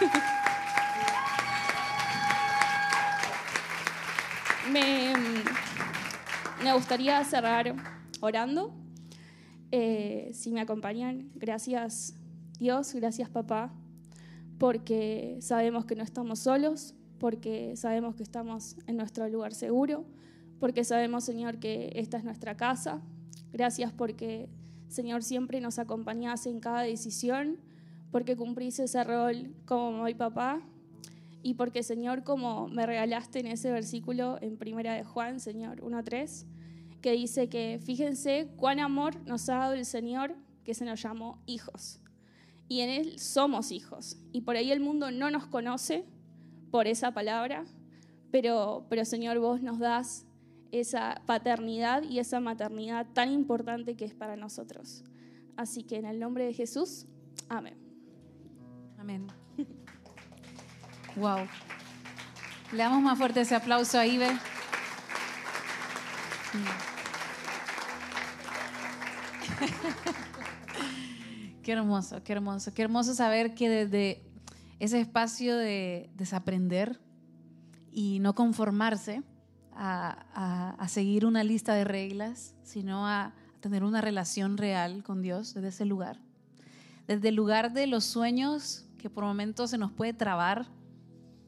Me, 4.72 5.12
gustaría 6.72 7.22
cerrar 7.24 7.74
orando. 8.20 8.72
Eh, 9.70 10.30
si 10.32 10.50
me 10.50 10.62
acompañan, 10.62 11.30
gracias 11.34 12.14
Dios, 12.58 12.94
gracias 12.94 13.28
papá, 13.28 13.72
porque 14.58 15.36
sabemos 15.40 15.84
que 15.84 15.94
no 15.94 16.02
estamos 16.02 16.38
solos, 16.38 16.94
porque 17.18 17.76
sabemos 17.76 18.14
que 18.14 18.22
estamos 18.22 18.76
en 18.86 18.96
nuestro 18.96 19.28
lugar 19.28 19.52
seguro, 19.52 20.06
porque 20.58 20.84
sabemos, 20.84 21.24
Señor, 21.24 21.58
que 21.58 21.92
esta 21.94 22.16
es 22.16 22.24
nuestra 22.24 22.56
casa. 22.56 23.02
Gracias 23.52 23.92
porque, 23.92 24.48
Señor, 24.88 25.22
siempre 25.22 25.60
nos 25.60 25.78
acompañás 25.78 26.46
en 26.46 26.60
cada 26.60 26.80
decisión, 26.80 27.58
porque 28.10 28.36
cumplís 28.36 28.78
ese 28.78 29.04
rol 29.04 29.54
como 29.66 29.92
mamá 29.92 30.10
y 30.10 30.14
papá, 30.14 30.62
y 31.42 31.54
porque, 31.54 31.82
Señor, 31.82 32.22
como 32.22 32.68
me 32.68 32.86
regalaste 32.86 33.40
en 33.40 33.48
ese 33.48 33.70
versículo 33.70 34.38
en 34.40 34.56
Primera 34.56 34.94
de 34.94 35.04
Juan, 35.04 35.40
Señor 35.40 35.80
1.3, 35.80 36.46
que 37.00 37.12
dice 37.12 37.48
que 37.48 37.80
fíjense 37.84 38.48
cuán 38.56 38.78
amor 38.78 39.16
nos 39.26 39.48
ha 39.48 39.56
dado 39.56 39.72
el 39.74 39.84
Señor 39.84 40.36
que 40.64 40.74
se 40.74 40.84
nos 40.84 41.02
llamó 41.02 41.42
hijos. 41.46 42.00
Y 42.68 42.80
en 42.80 42.90
Él 42.90 43.18
somos 43.18 43.72
hijos. 43.72 44.16
Y 44.30 44.42
por 44.42 44.56
ahí 44.56 44.70
el 44.70 44.80
mundo 44.80 45.10
no 45.10 45.30
nos 45.30 45.46
conoce 45.46 46.04
por 46.70 46.86
esa 46.86 47.12
palabra, 47.12 47.64
pero, 48.30 48.86
pero 48.88 49.04
Señor, 49.04 49.38
vos 49.40 49.60
nos 49.60 49.78
das 49.78 50.26
esa 50.70 51.22
paternidad 51.26 52.02
y 52.02 52.18
esa 52.18 52.40
maternidad 52.40 53.06
tan 53.12 53.30
importante 53.30 53.94
que 53.94 54.04
es 54.04 54.14
para 54.14 54.36
nosotros. 54.36 55.04
Así 55.56 55.82
que 55.82 55.96
en 55.96 56.06
el 56.06 56.18
nombre 56.18 56.46
de 56.46 56.54
Jesús, 56.54 57.06
amén. 57.48 57.76
Amén. 58.96 59.41
Wow. 61.16 61.46
Le 62.72 62.78
damos 62.78 63.02
más 63.02 63.18
fuerte 63.18 63.42
ese 63.42 63.54
aplauso 63.54 63.98
a 63.98 64.06
Ibe. 64.06 64.28
qué 71.62 71.72
hermoso, 71.72 72.22
qué 72.24 72.32
hermoso, 72.32 72.72
qué 72.74 72.82
hermoso 72.82 73.14
saber 73.14 73.54
que 73.54 73.68
desde 73.68 74.22
ese 74.80 75.00
espacio 75.00 75.56
de 75.56 76.10
desaprender 76.16 77.00
y 77.92 78.18
no 78.20 78.34
conformarse, 78.34 79.22
a, 79.74 80.86
seguir 80.88 81.24
una 81.24 81.44
lista 81.44 81.74
de 81.74 81.84
reglas, 81.84 82.54
sino 82.62 83.06
a, 83.06 83.34
tener 83.60 83.84
una 83.84 84.00
relación 84.00 84.58
real 84.58 85.04
con 85.04 85.22
Dios 85.22 85.54
desde 85.54 85.68
ese 85.68 85.84
lugar. 85.84 86.18
Desde 87.06 87.28
el 87.28 87.36
lugar 87.36 87.72
de 87.72 87.86
los 87.86 88.02
sueños 88.02 88.86
que 88.98 89.08
por 89.08 89.22
momentos 89.22 89.70
se 89.70 89.78
nos 89.78 89.92
puede 89.92 90.12
trabar 90.12 90.66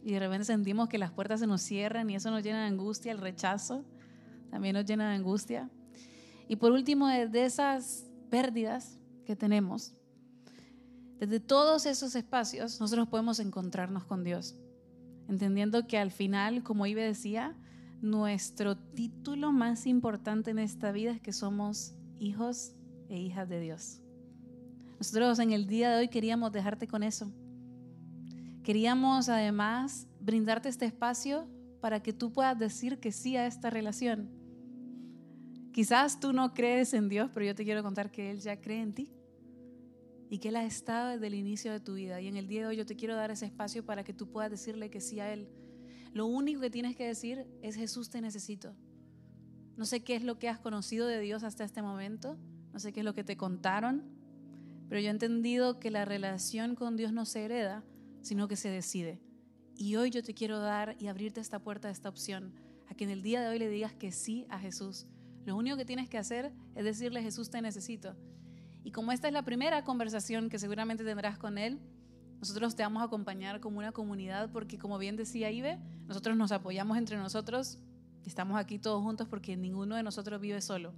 y 0.04 0.12
de 0.12 0.20
repente 0.20 0.44
sentimos 0.44 0.90
que 0.90 0.98
las 0.98 1.10
puertas 1.10 1.40
se 1.40 1.46
nos 1.46 1.62
cierran 1.62 2.10
y 2.10 2.16
eso 2.16 2.30
nos 2.30 2.42
llena 2.42 2.60
de 2.60 2.66
angustia, 2.66 3.10
el 3.10 3.18
rechazo 3.18 3.84
también 4.50 4.74
nos 4.74 4.84
llena 4.84 5.08
de 5.08 5.16
angustia. 5.16 5.70
Y 6.46 6.56
por 6.56 6.72
último, 6.72 7.08
desde 7.08 7.44
esas 7.44 8.06
pérdidas 8.28 8.98
que 9.24 9.34
tenemos, 9.34 9.94
desde 11.18 11.40
todos 11.40 11.86
esos 11.86 12.14
espacios, 12.14 12.78
nosotros 12.80 13.08
podemos 13.08 13.40
encontrarnos 13.40 14.04
con 14.04 14.24
Dios, 14.24 14.56
entendiendo 15.26 15.86
que 15.86 15.96
al 15.96 16.10
final, 16.10 16.62
como 16.62 16.84
Ibe 16.84 17.02
decía, 17.02 17.56
nuestro 18.02 18.76
título 18.76 19.52
más 19.52 19.86
importante 19.86 20.50
en 20.50 20.58
esta 20.58 20.92
vida 20.92 21.12
es 21.12 21.20
que 21.22 21.32
somos 21.32 21.94
hijos 22.18 22.74
e 23.08 23.18
hijas 23.18 23.48
de 23.48 23.58
Dios. 23.58 24.02
Nosotros 24.98 25.38
en 25.38 25.52
el 25.52 25.66
día 25.66 25.90
de 25.90 26.00
hoy 26.00 26.08
queríamos 26.08 26.52
dejarte 26.52 26.86
con 26.86 27.02
eso. 27.02 27.32
Queríamos 28.64 29.28
además 29.28 30.08
brindarte 30.20 30.68
este 30.68 30.86
espacio 30.86 31.46
para 31.80 32.02
que 32.02 32.12
tú 32.12 32.32
puedas 32.32 32.58
decir 32.58 32.98
que 32.98 33.12
sí 33.12 33.36
a 33.36 33.46
esta 33.46 33.70
relación. 33.70 34.28
Quizás 35.72 36.18
tú 36.18 36.32
no 36.32 36.54
crees 36.54 36.94
en 36.94 37.08
Dios, 37.08 37.30
pero 37.32 37.46
yo 37.46 37.54
te 37.54 37.64
quiero 37.64 37.82
contar 37.82 38.10
que 38.10 38.32
Él 38.32 38.40
ya 38.40 38.60
cree 38.60 38.80
en 38.80 38.94
ti 38.94 39.12
y 40.28 40.38
que 40.38 40.48
Él 40.48 40.56
ha 40.56 40.64
estado 40.64 41.10
desde 41.10 41.28
el 41.28 41.34
inicio 41.34 41.70
de 41.70 41.78
tu 41.78 41.94
vida. 41.94 42.20
Y 42.20 42.26
en 42.26 42.36
el 42.36 42.48
día 42.48 42.62
de 42.62 42.66
hoy 42.66 42.76
yo 42.76 42.86
te 42.86 42.96
quiero 42.96 43.14
dar 43.14 43.30
ese 43.30 43.46
espacio 43.46 43.84
para 43.84 44.02
que 44.02 44.12
tú 44.12 44.28
puedas 44.28 44.50
decirle 44.50 44.90
que 44.90 45.00
sí 45.00 45.20
a 45.20 45.32
Él 45.32 45.48
lo 46.14 46.26
único 46.26 46.60
que 46.60 46.70
tienes 46.70 46.94
que 46.94 47.04
decir 47.04 47.44
es 47.60 47.74
Jesús 47.74 48.08
te 48.08 48.20
necesito. 48.20 48.72
No 49.76 49.84
sé 49.84 50.04
qué 50.04 50.14
es 50.14 50.22
lo 50.22 50.38
que 50.38 50.48
has 50.48 50.60
conocido 50.60 51.08
de 51.08 51.18
Dios 51.18 51.42
hasta 51.42 51.64
este 51.64 51.82
momento, 51.82 52.38
no 52.72 52.78
sé 52.78 52.92
qué 52.92 53.00
es 53.00 53.04
lo 53.04 53.14
que 53.14 53.24
te 53.24 53.36
contaron, 53.36 54.04
pero 54.88 55.00
yo 55.00 55.08
he 55.08 55.10
entendido 55.10 55.80
que 55.80 55.90
la 55.90 56.04
relación 56.04 56.76
con 56.76 56.96
Dios 56.96 57.12
no 57.12 57.24
se 57.24 57.44
hereda, 57.44 57.82
sino 58.24 58.48
que 58.48 58.56
se 58.56 58.70
decide. 58.70 59.20
Y 59.76 59.96
hoy 59.96 60.10
yo 60.10 60.22
te 60.22 60.34
quiero 60.34 60.58
dar 60.58 60.96
y 60.98 61.08
abrirte 61.08 61.40
esta 61.40 61.58
puerta, 61.58 61.90
esta 61.90 62.08
opción, 62.08 62.54
a 62.88 62.94
que 62.94 63.04
en 63.04 63.10
el 63.10 63.22
día 63.22 63.40
de 63.40 63.48
hoy 63.48 63.58
le 63.58 63.68
digas 63.68 63.92
que 63.92 64.12
sí 64.12 64.46
a 64.48 64.58
Jesús. 64.58 65.06
Lo 65.44 65.56
único 65.56 65.76
que 65.76 65.84
tienes 65.84 66.08
que 66.08 66.16
hacer 66.16 66.52
es 66.74 66.84
decirle, 66.84 67.22
Jesús, 67.22 67.50
te 67.50 67.60
necesito. 67.60 68.16
Y 68.82 68.92
como 68.92 69.12
esta 69.12 69.28
es 69.28 69.34
la 69.34 69.44
primera 69.44 69.84
conversación 69.84 70.48
que 70.48 70.58
seguramente 70.58 71.04
tendrás 71.04 71.38
con 71.38 71.58
Él, 71.58 71.80
nosotros 72.38 72.74
te 72.74 72.82
vamos 72.82 73.02
a 73.02 73.06
acompañar 73.06 73.60
como 73.60 73.78
una 73.78 73.92
comunidad 73.92 74.50
porque, 74.52 74.78
como 74.78 74.98
bien 74.98 75.16
decía 75.16 75.50
Ibe, 75.50 75.78
nosotros 76.06 76.36
nos 76.36 76.52
apoyamos 76.52 76.96
entre 76.96 77.16
nosotros 77.16 77.78
y 78.24 78.28
estamos 78.28 78.58
aquí 78.58 78.78
todos 78.78 79.02
juntos 79.02 79.28
porque 79.28 79.56
ninguno 79.56 79.96
de 79.96 80.02
nosotros 80.02 80.40
vive 80.40 80.60
solo. 80.60 80.94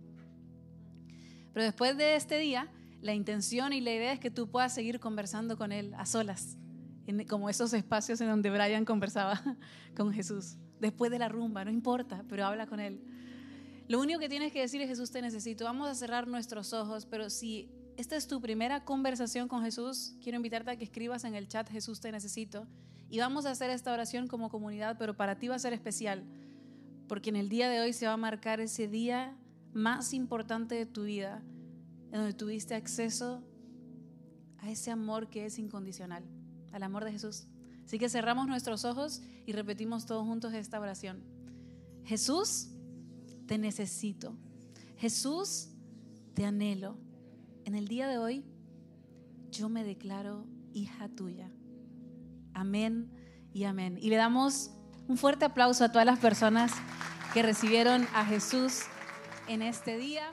Pero 1.53 1.65
después 1.65 1.97
de 1.97 2.17
este 2.17 2.39
día, 2.39 2.71
la 3.01 3.15
intención 3.15 3.73
y 3.73 3.81
la 3.81 3.93
idea 3.93 4.13
es 4.13 4.21
que 4.21 4.31
tú 4.31 4.51
puedas 4.51 4.75
seguir 4.75 5.01
conversando 5.01 5.57
con 5.57 5.73
Él 5.73 5.95
a 5.95 6.07
solas, 6.07 6.59
como 7.29 7.49
esos 7.49 7.73
espacios 7.73 8.21
en 8.21 8.29
donde 8.29 8.51
Brian 8.51 8.85
conversaba 8.85 9.43
con 9.97 10.13
Jesús. 10.13 10.57
Después 10.81 11.11
de 11.11 11.19
la 11.19 11.29
rumba, 11.29 11.65
no 11.65 11.71
importa, 11.71 12.25
pero 12.29 12.45
habla 12.45 12.67
con 12.67 12.81
Él. 12.81 13.01
Lo 13.89 14.01
único 14.01 14.19
que 14.19 14.29
tienes 14.29 14.53
que 14.53 14.61
decir 14.61 14.83
es 14.83 14.89
Jesús 14.89 15.11
te 15.11 15.23
necesito. 15.23 15.65
Vamos 15.65 15.89
a 15.89 15.95
cerrar 15.95 16.27
nuestros 16.27 16.73
ojos, 16.73 17.07
pero 17.07 17.31
si 17.31 17.71
esta 17.97 18.17
es 18.17 18.27
tu 18.27 18.41
primera 18.41 18.85
conversación 18.85 19.49
con 19.49 19.63
Jesús, 19.63 20.17
quiero 20.21 20.37
invitarte 20.37 20.71
a 20.73 20.77
que 20.77 20.85
escribas 20.85 21.25
en 21.25 21.35
el 21.35 21.49
chat 21.49 21.71
Jesús 21.71 22.01
te 22.01 22.13
necesito. 22.13 22.67
Y 23.09 23.19
vamos 23.19 23.47
a 23.47 23.53
hacer 23.53 23.71
esta 23.71 23.93
oración 23.93 24.27
como 24.27 24.51
comunidad, 24.51 24.97
pero 24.99 25.17
para 25.17 25.39
ti 25.39 25.49
va 25.49 25.55
a 25.55 25.61
ser 25.61 25.73
especial, 25.73 26.25
porque 27.09 27.31
en 27.31 27.37
el 27.37 27.49
día 27.49 27.71
de 27.71 27.81
hoy 27.81 27.93
se 27.93 28.07
va 28.07 28.15
a 28.15 28.19
marcar 28.19 28.61
ese 28.61 28.89
día 28.89 29.37
más 29.73 30.13
importante 30.13 30.75
de 30.75 30.87
tu 30.87 31.05
vida, 31.05 31.43
en 32.07 32.19
donde 32.19 32.35
tuviste 32.35 32.75
acceso 32.75 33.45
a 34.59 34.71
ese 34.71 34.91
amor 34.91 35.31
que 35.31 35.47
es 35.47 35.59
incondicional, 35.59 36.25
al 36.73 36.83
amor 36.83 37.05
de 37.05 37.13
Jesús. 37.13 37.47
Así 37.85 37.99
que 37.99 38.09
cerramos 38.09 38.47
nuestros 38.47 38.85
ojos 38.85 39.23
y 39.47 39.53
repetimos 39.53 40.07
todos 40.07 40.27
juntos 40.27 40.53
esta 40.53 40.81
oración. 40.81 41.23
Jesús, 42.05 42.69
te 43.47 43.59
necesito. 43.59 44.37
Jesús, 44.97 45.69
te 46.35 46.45
anhelo 46.45 46.99
en 47.67 47.75
el 47.75 47.89
día 47.89 48.07
de 48.07 48.17
hoy 48.17 48.45
yo 49.51 49.69
me 49.69 49.83
declaro 49.83 50.47
hija 50.73 51.09
tuya. 51.09 51.51
Amén 52.55 53.11
y 53.53 53.65
amén. 53.65 53.99
Y 54.01 54.09
le 54.09 54.17
damos 54.17 54.71
un 55.09 55.17
fuerte 55.17 55.45
aplauso 55.45 55.85
a 55.85 55.91
todas 55.91 56.07
las 56.07 56.21
personas 56.21 56.73
que 57.35 57.43
recibieron 57.43 58.07
a 58.15 58.25
Jesús 58.25 58.83
en 59.49 59.63
este 59.63 59.97
día. 59.97 60.33